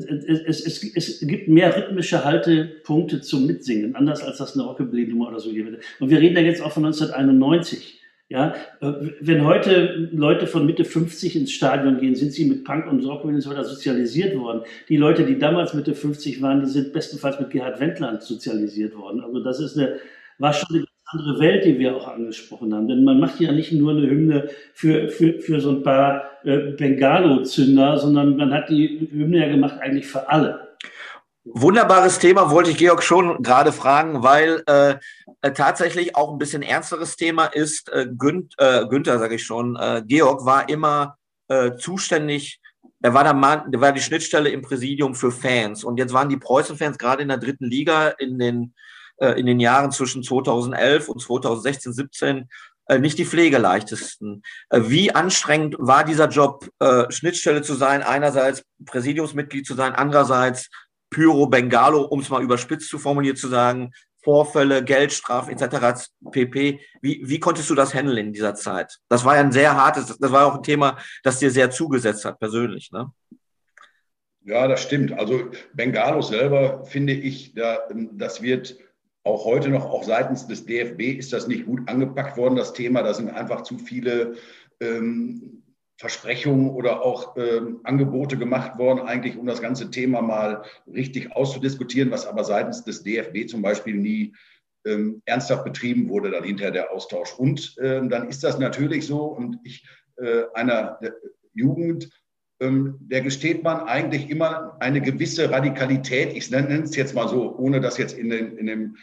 [0.47, 5.39] es, es, es, gibt mehr rhythmische Haltepunkte zum Mitsingen, anders als das eine Rockabilly-Nummer oder
[5.39, 5.83] so gibt.
[5.99, 8.01] Und wir reden ja jetzt auch von 1991.
[8.27, 12.87] Ja, äh, wenn heute Leute von Mitte 50 ins Stadion gehen, sind sie mit Punk
[12.87, 14.63] und Rockabilly so sozialisiert worden.
[14.89, 19.21] Die Leute, die damals Mitte 50 waren, die sind bestenfalls mit Gerhard Wendland sozialisiert worden.
[19.21, 19.99] Also das ist eine,
[20.39, 22.87] war schon eine andere Welt, die wir auch angesprochen haben.
[22.87, 26.71] Denn man macht ja nicht nur eine Hymne für, für, für so ein paar äh,
[26.71, 30.75] Bengalo-Zünder, sondern man hat die Hymne ja gemacht eigentlich für alle.
[31.43, 34.95] Wunderbares Thema, wollte ich Georg schon gerade fragen, weil äh,
[35.41, 39.75] äh tatsächlich auch ein bisschen ernsteres Thema ist, äh, Gün, äh, Günther, sage ich schon,
[39.75, 42.59] äh, Georg war immer äh, zuständig,
[43.05, 45.83] er war, der Mann, der war die Schnittstelle im Präsidium für Fans.
[45.83, 48.73] Und jetzt waren die Preußen-Fans gerade in der dritten Liga in den
[49.17, 52.49] äh, in den Jahren zwischen 2011 und 2016, 17
[52.87, 54.43] äh, nicht die pflegeleichtesten.
[54.69, 56.69] Äh, wie anstrengend war dieser Job,
[57.09, 60.69] Schnittstelle zu sein, einerseits Präsidiumsmitglied zu sein, andererseits
[61.09, 63.91] Pyro Bengalo, um es mal überspitzt zu formulieren, zu sagen,
[64.21, 66.09] Vorfälle, Geldstrafen etc.
[66.31, 66.81] pp.
[67.01, 68.97] Wie, wie konntest du das handeln in dieser Zeit?
[69.07, 72.25] Das war ja ein sehr hartes, das war auch ein Thema, das dir sehr zugesetzt
[72.25, 73.11] hat, persönlich, ne?
[74.43, 75.11] Ja, das stimmt.
[75.13, 77.79] Also Bengalo selber finde ich, da,
[78.11, 78.77] das wird
[79.25, 83.01] auch heute noch, auch seitens des DFB ist das nicht gut angepackt worden, das Thema.
[83.01, 84.35] Da sind einfach zu viele
[84.79, 85.63] ähm,
[85.97, 92.11] Versprechungen oder auch ähm, Angebote gemacht worden, eigentlich um das ganze Thema mal richtig auszudiskutieren,
[92.11, 94.33] was aber seitens des DFB zum Beispiel nie
[94.85, 97.33] ähm, ernsthaft betrieben wurde, dann hinterher der Austausch.
[97.33, 100.99] Und ähm, dann ist das natürlich so, und ich äh, einer
[101.53, 102.09] Jugend,
[102.59, 107.57] ähm, der gesteht man eigentlich immer eine gewisse Radikalität, ich nenne es jetzt mal so,
[107.57, 108.97] ohne das jetzt in, den, in dem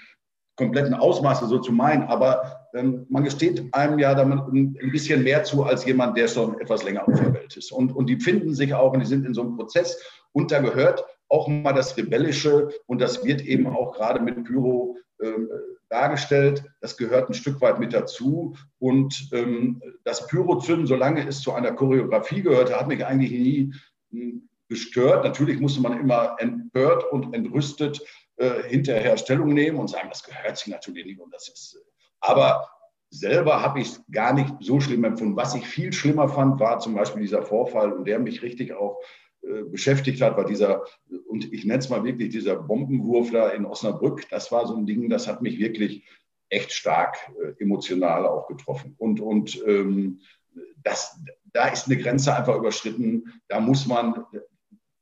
[0.63, 5.45] kompletten Ausmaße so zu meinen, aber ähm, man gesteht einem ja damit ein, bisschen mehr
[5.45, 7.73] zu als jemand, der schon etwas länger auf der Welt ist.
[7.73, 10.01] Und, und die finden sich auch und die sind in so einem Prozess
[10.33, 14.97] und da gehört auch mal das Rebellische und das wird eben auch gerade mit Pyro
[15.23, 15.49] ähm,
[15.89, 16.65] dargestellt.
[16.81, 18.57] Das gehört ein Stück weit mit dazu.
[18.79, 23.75] Und ähm, das Pyrozünden, solange es zu einer Choreografie gehörte, hat mich eigentlich nie
[24.11, 25.25] hm, gestört.
[25.25, 28.03] Natürlich musste man immer empört und entrüstet
[28.43, 31.77] äh, hinterher Stellung nehmen und sagen, das gehört sich natürlich nicht und das ist.
[31.77, 31.91] Äh,
[32.21, 32.69] aber
[33.09, 35.37] selber habe ich es gar nicht so schlimm empfunden.
[35.37, 38.99] Was ich viel schlimmer fand, war zum Beispiel dieser Vorfall und der mich richtig auch
[39.43, 40.85] äh, beschäftigt hat, war dieser,
[41.29, 44.29] und ich nenne es mal wirklich dieser Bombenwurf da in Osnabrück.
[44.31, 46.05] Das war so ein Ding, das hat mich wirklich
[46.49, 48.97] echt stark äh, emotional auch getroffen.
[48.99, 50.21] Und, und ähm,
[50.83, 51.17] das,
[51.53, 53.41] da ist eine Grenze einfach überschritten.
[53.47, 54.25] Da muss man,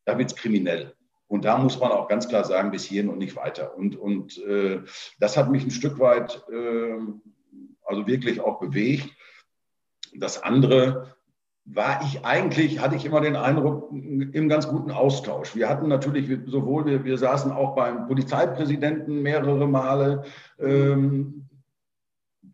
[0.04, 0.94] da wird es kriminell.
[1.30, 3.76] Und da muss man auch ganz klar sagen, bis hierhin und nicht weiter.
[3.76, 4.80] Und, und äh,
[5.20, 6.98] das hat mich ein Stück weit, äh,
[7.84, 9.08] also wirklich auch bewegt.
[10.12, 11.14] Das andere
[11.64, 15.54] war ich eigentlich, hatte ich immer den Eindruck, im ganz guten Austausch.
[15.54, 20.24] Wir hatten natürlich sowohl, wir, wir saßen auch beim Polizeipräsidenten mehrere Male,
[20.58, 21.48] ähm,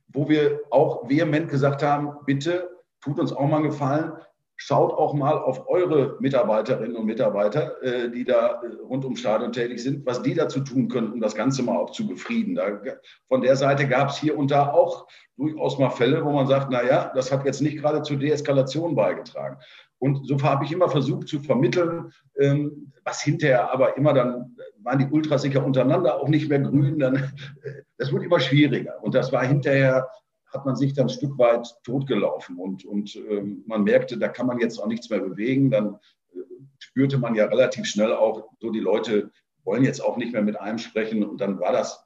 [0.08, 2.68] wo wir auch vehement gesagt haben, bitte
[3.00, 4.12] tut uns auch mal einen Gefallen,
[4.56, 9.52] schaut auch mal auf eure Mitarbeiterinnen und Mitarbeiter, äh, die da äh, rund ums Stadion
[9.52, 12.54] tätig sind, was die dazu tun können, um das Ganze mal auch zu befrieden.
[12.54, 12.80] Da,
[13.28, 16.68] von der Seite gab es hier und da auch durchaus mal Fälle, wo man sagt,
[16.70, 19.58] na ja, das hat jetzt nicht gerade zur Deeskalation beigetragen.
[19.98, 24.98] Und so habe ich immer versucht zu vermitteln, ähm, was hinterher aber immer dann waren
[25.00, 27.16] die Ultrasicher untereinander auch nicht mehr grün, dann,
[27.62, 29.02] äh, das wurde immer schwieriger.
[29.02, 30.08] Und das war hinterher
[30.56, 34.46] hat man sich dann ein Stück weit totgelaufen und, und ähm, man merkte, da kann
[34.46, 35.70] man jetzt auch nichts mehr bewegen.
[35.70, 35.98] Dann
[36.34, 36.38] äh,
[36.78, 39.30] spürte man ja relativ schnell auch, so die Leute
[39.64, 42.04] wollen jetzt auch nicht mehr mit einem sprechen und dann war das,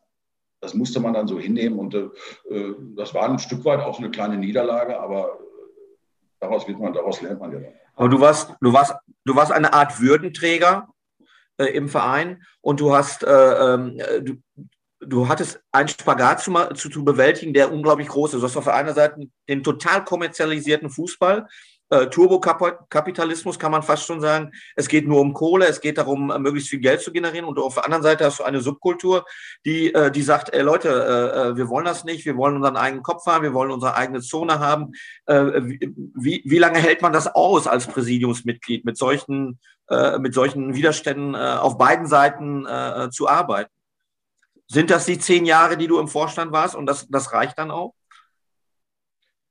[0.61, 2.09] das musste man dann so hinnehmen und äh,
[2.51, 5.97] äh das war ein Stück weit auch eine kleine Niederlage, aber äh,
[6.41, 7.73] daraus wird man, daraus lernt man ja dann.
[7.95, 8.95] Aber du warst, du warst,
[9.25, 10.89] du warst eine Art Würdenträger
[11.59, 14.35] äh, im Verein und du hast, äh, ähm, du,
[15.01, 18.41] du hattest einen Spagat zu, zu, zu, bewältigen, der unglaublich groß ist.
[18.41, 21.47] Du hast auf der einen Seite den total kommerzialisierten Fußball,
[21.91, 24.53] äh, Turbokapitalismus kann man fast schon sagen.
[24.77, 27.47] Es geht nur um Kohle, es geht darum, äh, möglichst viel Geld zu generieren.
[27.47, 29.25] Und auf der anderen Seite hast du eine Subkultur,
[29.67, 32.77] die, äh, die sagt, ey Leute, äh, äh wir wollen das nicht, wir wollen unseren
[32.77, 34.93] eigenen Kopf haben, wir wollen unsere eigene Zone haben.
[35.27, 35.63] Äh,
[36.15, 39.59] wie, wie lange hält man das aus als Präsidiumsmitglied, mit solchen,
[40.21, 42.65] mit solchen Widerständen auf beiden Seiten
[43.11, 43.73] zu arbeiten?
[44.73, 47.73] Sind das die zehn Jahre, die du im Vorstand warst und das, das reicht dann
[47.73, 47.93] auch?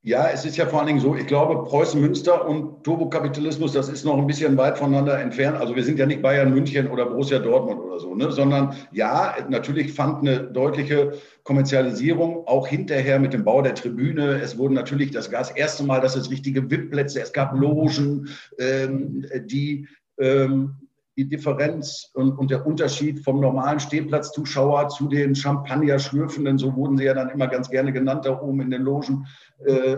[0.01, 3.89] Ja, es ist ja vor allen Dingen so, ich glaube, Preußen Münster und Turbokapitalismus, das
[3.89, 5.57] ist noch ein bisschen weit voneinander entfernt.
[5.57, 8.31] Also wir sind ja nicht Bayern München oder Borussia Dortmund oder so, ne?
[8.31, 14.39] sondern ja, natürlich fand eine deutliche Kommerzialisierung auch hinterher mit dem Bau der Tribüne.
[14.39, 19.25] Es wurden natürlich das, das erste Mal, dass es richtige VIP-Plätze, es gab Logen, ähm,
[19.47, 19.85] die
[20.17, 20.88] ähm,
[21.19, 27.03] die Differenz und, und, der Unterschied vom normalen Stehplatzzuschauer zu den Champagner-Schlürfenden, so wurden sie
[27.03, 29.27] ja dann immer ganz gerne genannt, da oben in den Logen,
[29.65, 29.97] äh,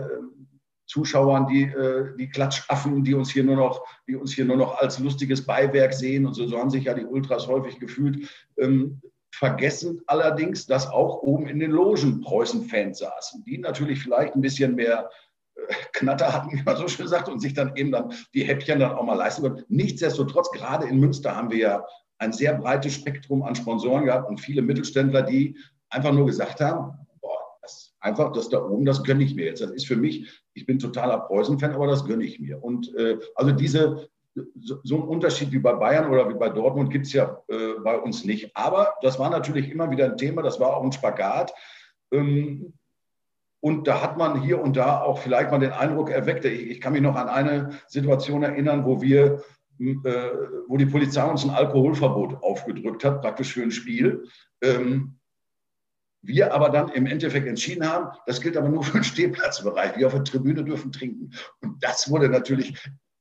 [0.86, 4.78] Zuschauern, die, äh, die Klatschaffen, die uns hier nur noch, die uns hier nur noch
[4.78, 8.28] als lustiges Beiwerk sehen und so, so haben sich ja die Ultras häufig gefühlt.
[8.58, 9.00] Ähm,
[9.32, 14.74] vergessen allerdings, dass auch oben in den Logen Preußen-Fans saßen, die natürlich vielleicht ein bisschen
[14.74, 15.08] mehr
[15.92, 18.92] Knatter hatten, wie man so schön sagt, und sich dann eben dann die Häppchen dann
[18.92, 19.64] auch mal leisten können.
[19.68, 21.86] Nichtsdestotrotz, gerade in Münster haben wir ja
[22.18, 25.56] ein sehr breites Spektrum an Sponsoren gehabt und viele Mittelständler, die
[25.90, 29.60] einfach nur gesagt haben, boah, das einfach das da oben, das gönne ich mir jetzt.
[29.60, 32.62] Das ist für mich, ich bin totaler Preußen-Fan, aber das gönne ich mir.
[32.62, 34.08] Und äh, also diese,
[34.60, 37.74] so, so ein Unterschied wie bei Bayern oder wie bei Dortmund gibt es ja äh,
[37.82, 38.56] bei uns nicht.
[38.56, 41.52] Aber das war natürlich immer wieder ein Thema, das war auch ein Spagat.
[42.12, 42.72] Ähm,
[43.62, 46.44] und da hat man hier und da auch vielleicht mal den Eindruck erweckt.
[46.44, 49.44] Ich, kann mich noch an eine Situation erinnern, wo wir,
[49.78, 50.30] äh,
[50.66, 54.24] wo die Polizei uns ein Alkoholverbot aufgedrückt hat, praktisch für ein Spiel.
[54.62, 55.20] Ähm,
[56.22, 59.96] wir aber dann im Endeffekt entschieden haben, das gilt aber nur für den Stehplatzbereich.
[59.96, 61.30] Wir auf der Tribüne dürfen trinken.
[61.60, 62.74] Und das wurde natürlich,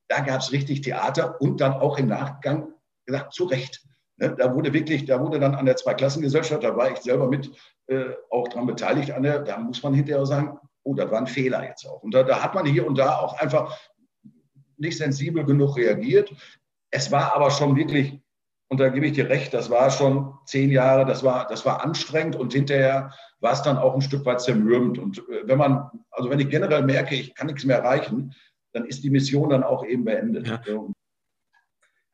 [0.07, 2.73] da gab es richtig Theater und dann auch im Nachgang
[3.05, 3.83] gesagt, zu Recht.
[4.21, 7.51] Ne, da wurde wirklich, da wurde dann an der Zweiklassengesellschaft, da war ich selber mit
[7.87, 11.27] äh, auch daran beteiligt, an der, da muss man hinterher sagen, oh, das war ein
[11.27, 12.03] Fehler jetzt auch.
[12.03, 13.75] Und da, da hat man hier und da auch einfach
[14.77, 16.31] nicht sensibel genug reagiert.
[16.91, 18.19] Es war aber schon wirklich,
[18.69, 21.83] und da gebe ich dir recht, das war schon zehn Jahre, das war, das war
[21.83, 24.99] anstrengend und hinterher war es dann auch ein Stück weit zermürbend.
[24.99, 28.35] Und äh, wenn man, also wenn ich generell merke, ich kann nichts mehr erreichen,
[28.71, 30.47] dann ist die Mission dann auch eben beendet.
[30.47, 30.61] Ja.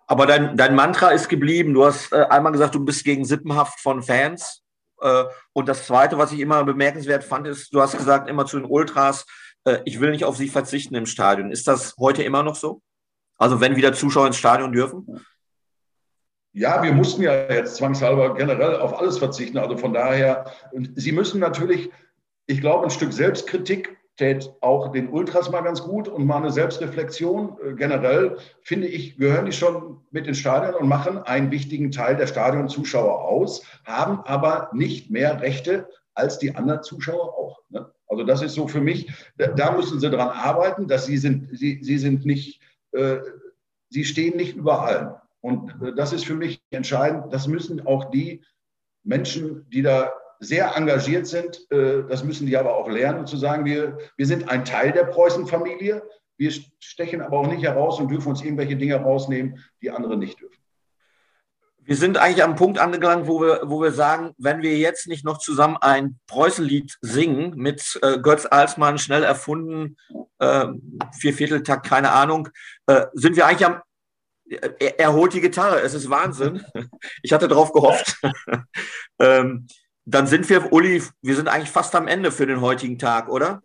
[0.07, 1.73] Aber dein, dein Mantra ist geblieben.
[1.73, 4.63] Du hast äh, einmal gesagt, du bist gegen Sippenhaft von Fans.
[5.01, 8.57] Äh, und das Zweite, was ich immer bemerkenswert fand, ist, du hast gesagt immer zu
[8.57, 9.25] den Ultras,
[9.65, 11.51] äh, ich will nicht auf sie verzichten im Stadion.
[11.51, 12.81] Ist das heute immer noch so?
[13.37, 15.25] Also wenn wieder Zuschauer ins Stadion dürfen?
[16.53, 19.57] Ja, wir mussten ja jetzt zwangshalber generell auf alles verzichten.
[19.57, 20.51] Also von daher,
[20.95, 21.91] Sie müssen natürlich,
[22.47, 26.51] ich glaube, ein Stück Selbstkritik tät auch den Ultras mal ganz gut und mal eine
[26.51, 27.57] Selbstreflexion.
[27.63, 32.17] Äh, generell finde ich, gehören die schon mit ins Stadion und machen einen wichtigen Teil
[32.17, 37.61] der Stadionzuschauer aus, haben aber nicht mehr Rechte als die anderen Zuschauer auch.
[37.69, 37.89] Ne?
[38.07, 41.55] Also das ist so für mich, da, da, müssen sie dran arbeiten, dass sie sind,
[41.57, 42.59] sie, sie sind nicht,
[42.93, 43.17] äh,
[43.89, 45.21] sie stehen nicht überall.
[45.41, 47.31] Und äh, das ist für mich entscheidend.
[47.31, 48.41] Das müssen auch die
[49.03, 51.65] Menschen, die da sehr engagiert sind.
[51.71, 55.05] Äh, das müssen die aber auch lernen, zu sagen, wir, wir sind ein Teil der
[55.05, 56.03] Preußen-Familie.
[56.37, 60.39] Wir stechen aber auch nicht heraus und dürfen uns irgendwelche Dinge rausnehmen, die andere nicht
[60.39, 60.57] dürfen.
[61.87, 65.23] Wir sind eigentlich am Punkt angelangt, wo wir, wo wir sagen, wenn wir jetzt nicht
[65.23, 69.95] noch zusammen ein Preußenlied singen mit äh, Götz Alsmann, schnell erfunden,
[70.39, 70.67] äh,
[71.17, 72.49] Viervierteltakt, keine Ahnung,
[72.87, 73.81] äh, sind wir eigentlich am.
[74.49, 76.63] Er, er, holt die Gitarre, es ist Wahnsinn.
[77.21, 78.17] Ich hatte darauf gehofft.
[79.19, 79.67] ähm,
[80.09, 83.61] dann sind wir, Uli, wir sind eigentlich fast am Ende für den heutigen Tag, oder?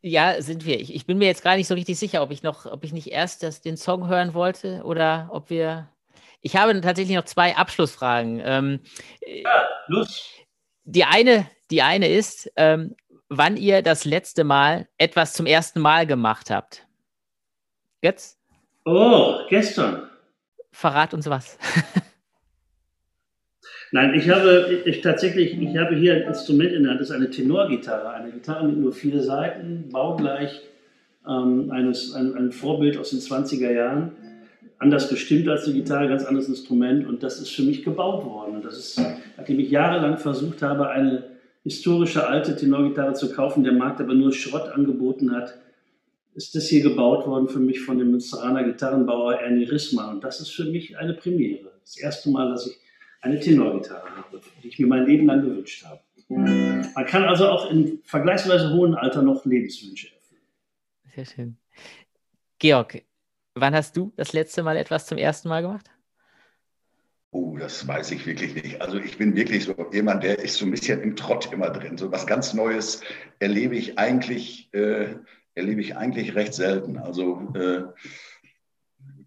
[0.00, 0.78] Ja, sind wir.
[0.78, 2.92] Ich, ich, bin mir jetzt gar nicht so richtig sicher, ob ich noch, ob ich
[2.92, 5.88] nicht erst das, den Song hören wollte oder ob wir.
[6.42, 8.40] Ich habe tatsächlich noch zwei Abschlussfragen.
[8.44, 8.80] Ähm,
[9.26, 10.30] ja, los.
[10.84, 12.94] Die eine, die eine ist, ähm,
[13.28, 16.86] wann ihr das letzte Mal etwas zum ersten Mal gemacht habt.
[18.00, 18.38] Jetzt?
[18.84, 20.08] Oh, gestern.
[20.70, 21.58] Verrat uns was.
[23.90, 27.16] Nein, ich habe ich tatsächlich, ich habe hier ein Instrument in der Hand, das ist
[27.16, 30.60] eine Tenorgitarre, eine Gitarre mit nur vier Seiten, baugleich
[31.26, 34.12] ähm, eines, ein, ein Vorbild aus den 20er Jahren.
[34.78, 38.56] Anders gestimmt als die Gitarre, ganz anderes Instrument und das ist für mich gebaut worden.
[38.56, 39.00] Und das ist,
[39.36, 41.24] nachdem ich jahrelang versucht habe, eine
[41.64, 45.54] historische alte Tenorgitarre zu kaufen, der Markt aber nur Schrott angeboten hat,
[46.34, 50.16] ist das hier gebaut worden für mich von dem Münsteraner Gitarrenbauer Ernie Rissmann.
[50.16, 51.72] Und das ist für mich eine Premiere.
[51.82, 52.78] Das erste Mal, dass ich
[53.20, 56.00] eine Tenorgitarre habe, die ich mir mein Leben lang gewünscht habe.
[56.28, 60.42] Man kann also auch in vergleichsweise hohem Alter noch Lebenswünsche erfüllen.
[61.14, 61.56] Sehr schön.
[62.58, 63.02] Georg,
[63.54, 65.90] wann hast du das letzte Mal etwas zum ersten Mal gemacht?
[67.30, 68.80] Oh, das weiß ich wirklich nicht.
[68.80, 71.98] Also ich bin wirklich so jemand, der ist so ein bisschen im Trott immer drin.
[71.98, 73.02] So was ganz Neues
[73.38, 75.14] erlebe ich eigentlich, äh,
[75.54, 76.98] erlebe ich eigentlich recht selten.
[76.98, 77.82] Also äh,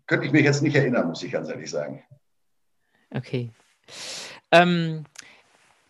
[0.07, 2.03] könnte ich mich jetzt nicht erinnern, muss ich ganz ehrlich sagen.
[3.11, 3.51] Okay.
[4.51, 5.05] Ähm,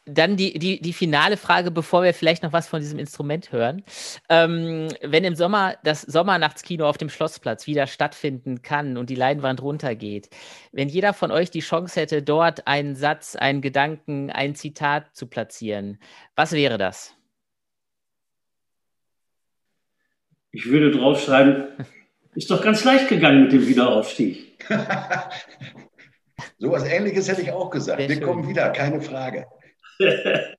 [0.05, 3.83] dann die, die, die finale Frage, bevor wir vielleicht noch was von diesem Instrument hören.
[4.29, 9.61] Ähm, wenn im Sommer das Sommernachtskino auf dem Schlossplatz wieder stattfinden kann und die Leinwand
[9.61, 10.29] runtergeht,
[10.71, 15.27] wenn jeder von euch die Chance hätte, dort einen Satz, einen Gedanken, ein Zitat zu
[15.27, 15.99] platzieren,
[16.35, 17.15] was wäre das?
[20.51, 21.67] Ich würde draufschreiben,
[22.33, 24.57] ist doch ganz leicht gegangen mit dem Wiederaufstieg.
[26.62, 27.99] So was Ähnliches hätte ich auch gesagt.
[27.99, 28.24] Sehr Wir schön.
[28.24, 29.47] kommen wieder, keine Frage.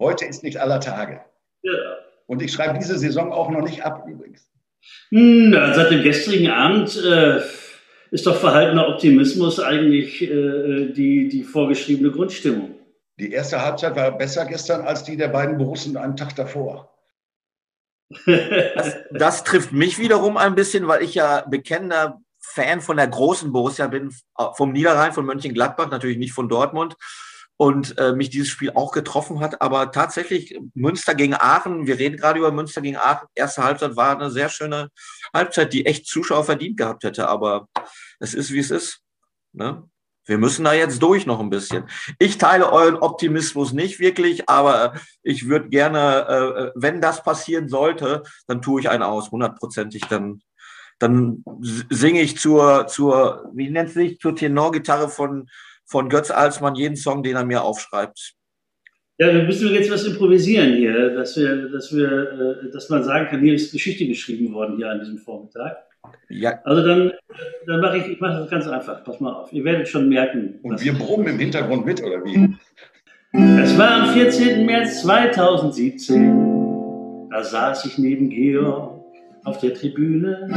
[0.00, 1.20] Heute ist nicht aller Tage.
[1.62, 1.98] Ja.
[2.24, 4.48] Und ich schreibe diese Saison auch noch nicht ab übrigens.
[5.10, 7.42] Hm, seit dem gestrigen Abend äh,
[8.12, 12.74] ist doch verhaltener Optimismus eigentlich äh, die, die vorgeschriebene Grundstimmung.
[13.18, 16.88] Die erste Halbzeit war besser gestern als die der beiden Borussen einen Tag davor.
[18.74, 23.52] Das, das, trifft mich wiederum ein bisschen, weil ich ja bekennender Fan von der großen
[23.52, 26.96] Borussia bin, äh, vom Niederrhein, von Mönchengladbach, natürlich nicht von Dortmund.
[27.58, 29.62] Und äh, mich dieses Spiel auch getroffen hat.
[29.62, 34.16] Aber tatsächlich Münster gegen Aachen, wir reden gerade über Münster gegen Aachen, erste Halbzeit war
[34.16, 34.88] eine sehr schöne
[35.32, 37.28] Halbzeit, die echt Zuschauer verdient gehabt hätte.
[37.28, 37.68] Aber
[38.18, 39.02] es ist, wie es ist.
[39.52, 39.88] Ne?
[40.24, 41.88] Wir müssen da jetzt durch noch ein bisschen.
[42.18, 48.22] Ich teile euren Optimismus nicht wirklich, aber ich würde gerne, äh, wenn das passieren sollte,
[48.46, 50.02] dann tue ich einen aus, hundertprozentig.
[50.08, 50.40] Dann
[51.02, 51.44] dann
[51.90, 55.48] singe ich zur, zur wie nennt es sich, zur Tenorgitarre von,
[55.84, 58.34] von Götz Alsmann jeden Song, den er mir aufschreibt.
[59.18, 63.26] Ja, wir müssen jetzt was improvisieren hier, dass wir, dass wir, äh, dass man sagen
[63.28, 65.76] kann, hier ist Geschichte geschrieben worden hier an diesem Vormittag.
[66.28, 66.60] Ja.
[66.64, 67.12] Also dann,
[67.66, 69.04] dann mache ich, ich mache das ganz einfach.
[69.04, 69.52] Pass mal auf.
[69.52, 70.60] Ihr werdet schon merken.
[70.62, 72.56] Und wir brummen im Hintergrund mit, oder wie?
[73.32, 74.66] Es war am 14.
[74.66, 77.28] März 2017.
[77.30, 78.91] Da saß ich neben Georg
[79.44, 80.48] auf der Tribüne.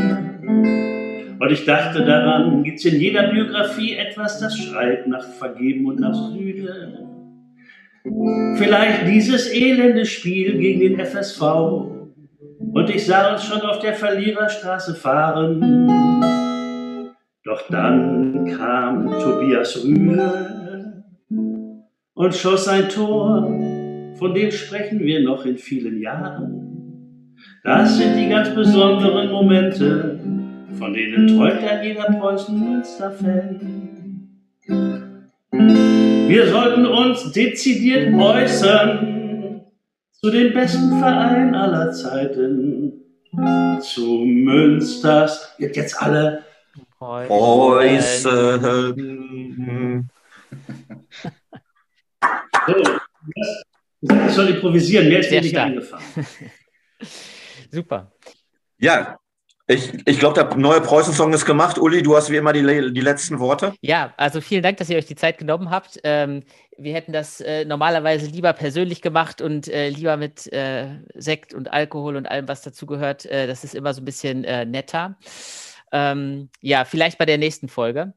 [1.40, 6.32] Und ich dachte daran, gibt's in jeder Biografie etwas, das schreit nach Vergeben und nach
[6.32, 7.10] Sühne.
[8.58, 11.42] Vielleicht dieses elende Spiel gegen den FSV.
[11.42, 17.12] Und ich sah uns schon auf der Verliererstraße fahren.
[17.44, 21.04] Doch dann kam Tobias Rühle
[22.14, 23.44] und schoss ein Tor,
[24.18, 26.75] von dem sprechen wir noch in vielen Jahren.
[27.66, 30.20] Das sind die ganz besonderen Momente,
[30.78, 33.86] von denen träumt ein jeder Preußen-Münster-Fan.
[36.28, 39.62] Wir sollten uns dezidiert äußern
[40.12, 42.94] zu dem besten Verein aller Zeiten,
[43.80, 45.56] zu Münsters.
[45.58, 46.44] Jetzt alle
[47.00, 47.30] Preußen.
[52.68, 56.04] So, ich soll improvisieren, mehr ist mir nicht eingefallen.
[57.72, 58.12] Super.
[58.78, 59.18] Ja,
[59.68, 61.80] ich, ich glaube, der neue Preußen-Song ist gemacht.
[61.80, 62.62] Uli, du hast wie immer die,
[62.94, 63.74] die letzten Worte.
[63.82, 66.00] Ja, also vielen Dank, dass ihr euch die Zeit genommen habt.
[66.04, 66.44] Ähm,
[66.78, 71.74] wir hätten das äh, normalerweise lieber persönlich gemacht und äh, lieber mit äh, Sekt und
[71.74, 73.26] Alkohol und allem, was dazugehört.
[73.26, 75.18] Äh, das ist immer so ein bisschen äh, netter.
[75.92, 78.14] Ähm, ja, vielleicht bei der nächsten Folge.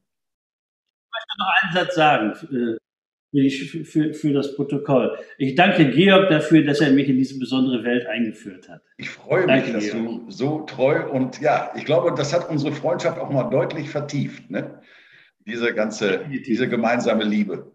[1.01, 2.88] Ich möchte noch einen Satz sagen äh,
[3.31, 5.19] für, für, für das Protokoll.
[5.37, 8.83] Ich danke Georg dafür, dass er mich in diese besondere Welt eingeführt hat.
[8.97, 10.27] Ich freue danke, mich, dass Georg.
[10.27, 14.51] du so treu und ja, ich glaube, das hat unsere Freundschaft auch mal deutlich vertieft,
[14.51, 14.81] ne?
[15.47, 17.75] Diese ganze, diese gemeinsame Liebe.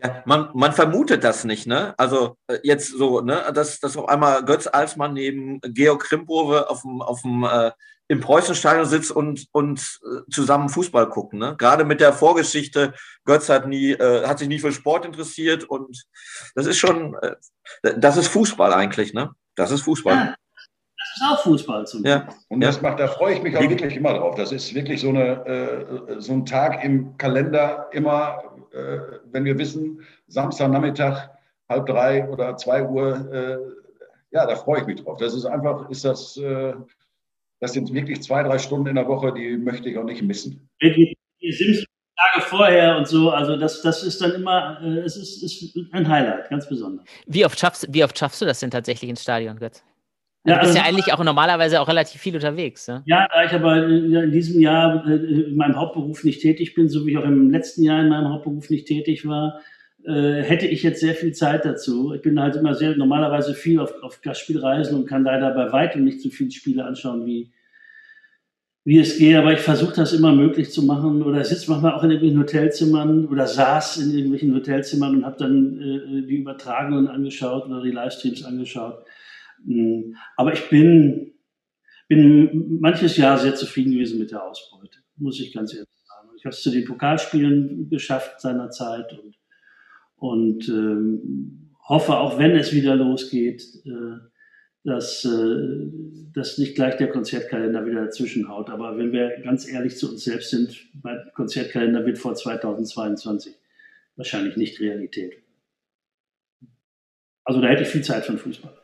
[0.00, 1.94] Ja, man, man vermutet das nicht, ne?
[1.98, 6.82] Also äh, jetzt so, ne, dass, dass auf einmal Götz Alsmann neben Georg Krimprove auf
[6.82, 7.72] dem, auf dem äh,
[8.08, 11.38] im Preußenstadion sitzt und, und äh, zusammen Fußball gucken.
[11.38, 11.54] Ne?
[11.58, 12.94] Gerade mit der Vorgeschichte,
[13.24, 16.04] Götz hat nie, äh, hat sich nie für Sport interessiert und
[16.54, 17.36] das ist schon, äh,
[17.98, 19.30] das ist Fußball eigentlich, ne?
[19.54, 20.14] Das ist Fußball.
[20.14, 20.34] Ja,
[20.96, 22.28] das ist auch Fußball zum ja.
[22.48, 24.36] Und das macht, da freue ich mich auch wirklich immer drauf.
[24.36, 28.42] Das ist wirklich so, eine, äh, so ein Tag im Kalender immer
[28.72, 29.00] äh,
[29.30, 31.30] wenn wir wissen, Samstagnachmittag,
[31.68, 33.58] halb drei oder zwei Uhr, äh,
[34.30, 35.18] ja, da freue ich mich drauf.
[35.18, 36.74] Das ist einfach, ist das, äh,
[37.60, 40.68] das sind wirklich zwei, drei Stunden in der Woche, die möchte ich auch nicht missen.
[40.82, 41.84] Die, die Sims
[42.18, 46.08] Tage vorher und so, also das, das ist dann immer, äh, es ist, ist ein
[46.08, 47.06] Highlight, ganz besonders.
[47.26, 49.84] Wie oft schaffst, wie oft schaffst du das denn tatsächlich ins Stadion, Götz?
[50.44, 52.88] Ja, du bist also, ja eigentlich auch normalerweise auch relativ viel unterwegs.
[52.88, 53.02] Ne?
[53.06, 57.06] Ja, da ich aber in diesem Jahr äh, in meinem Hauptberuf nicht tätig bin, so
[57.06, 59.60] wie ich auch im letzten Jahr in meinem Hauptberuf nicht tätig war,
[60.04, 62.14] äh, hätte ich jetzt sehr viel Zeit dazu.
[62.14, 66.04] Ich bin halt immer sehr normalerweise viel auf, auf Gastspielreisen und kann leider bei weitem
[66.04, 67.52] nicht so viele Spiele anschauen, wie,
[68.84, 69.36] wie es geht.
[69.36, 73.26] Aber ich versuche das immer möglich zu machen oder sitze manchmal auch in irgendwelchen Hotelzimmern
[73.26, 78.44] oder saß in irgendwelchen Hotelzimmern und habe dann äh, die Übertragungen angeschaut oder die Livestreams
[78.44, 79.04] angeschaut.
[79.66, 81.32] Hm, aber ich bin,
[82.06, 86.28] bin manches Jahr sehr zufrieden gewesen mit der Ausbeute, muss ich ganz ehrlich sagen.
[86.36, 89.37] Ich habe es zu den Pokalspielen geschafft seinerzeit und,
[90.18, 94.18] und ähm, hoffe, auch wenn es wieder losgeht, äh,
[94.84, 95.90] dass, äh,
[96.34, 98.70] dass nicht gleich der Konzertkalender wieder dazwischen haut.
[98.70, 103.54] Aber wenn wir ganz ehrlich zu uns selbst sind, mein Konzertkalender wird vor 2022
[104.16, 105.42] wahrscheinlich nicht Realität.
[107.44, 108.74] Also da hätte ich viel Zeit für den Fußball.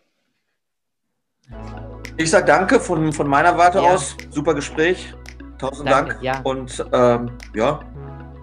[2.16, 3.84] Ich sage danke von, von meiner Warte ja.
[3.84, 4.16] aus.
[4.30, 5.12] Super Gespräch.
[5.58, 6.22] Tausend danke, Dank.
[6.22, 6.40] Ja.
[6.42, 7.80] Und ähm, ja,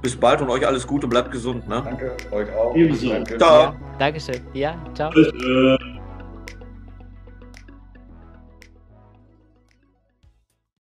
[0.02, 1.68] bis bald und euch alles Gute und bleibt gesund.
[1.68, 1.82] Ne?
[1.84, 2.76] Danke, euch auch.
[2.76, 3.10] Ebenso.
[3.10, 3.38] Danke.
[3.38, 3.62] Ciao.
[3.62, 4.42] Ja, Dankeschön.
[4.54, 5.12] Ja, ciao.
[5.12, 5.32] Tschüss.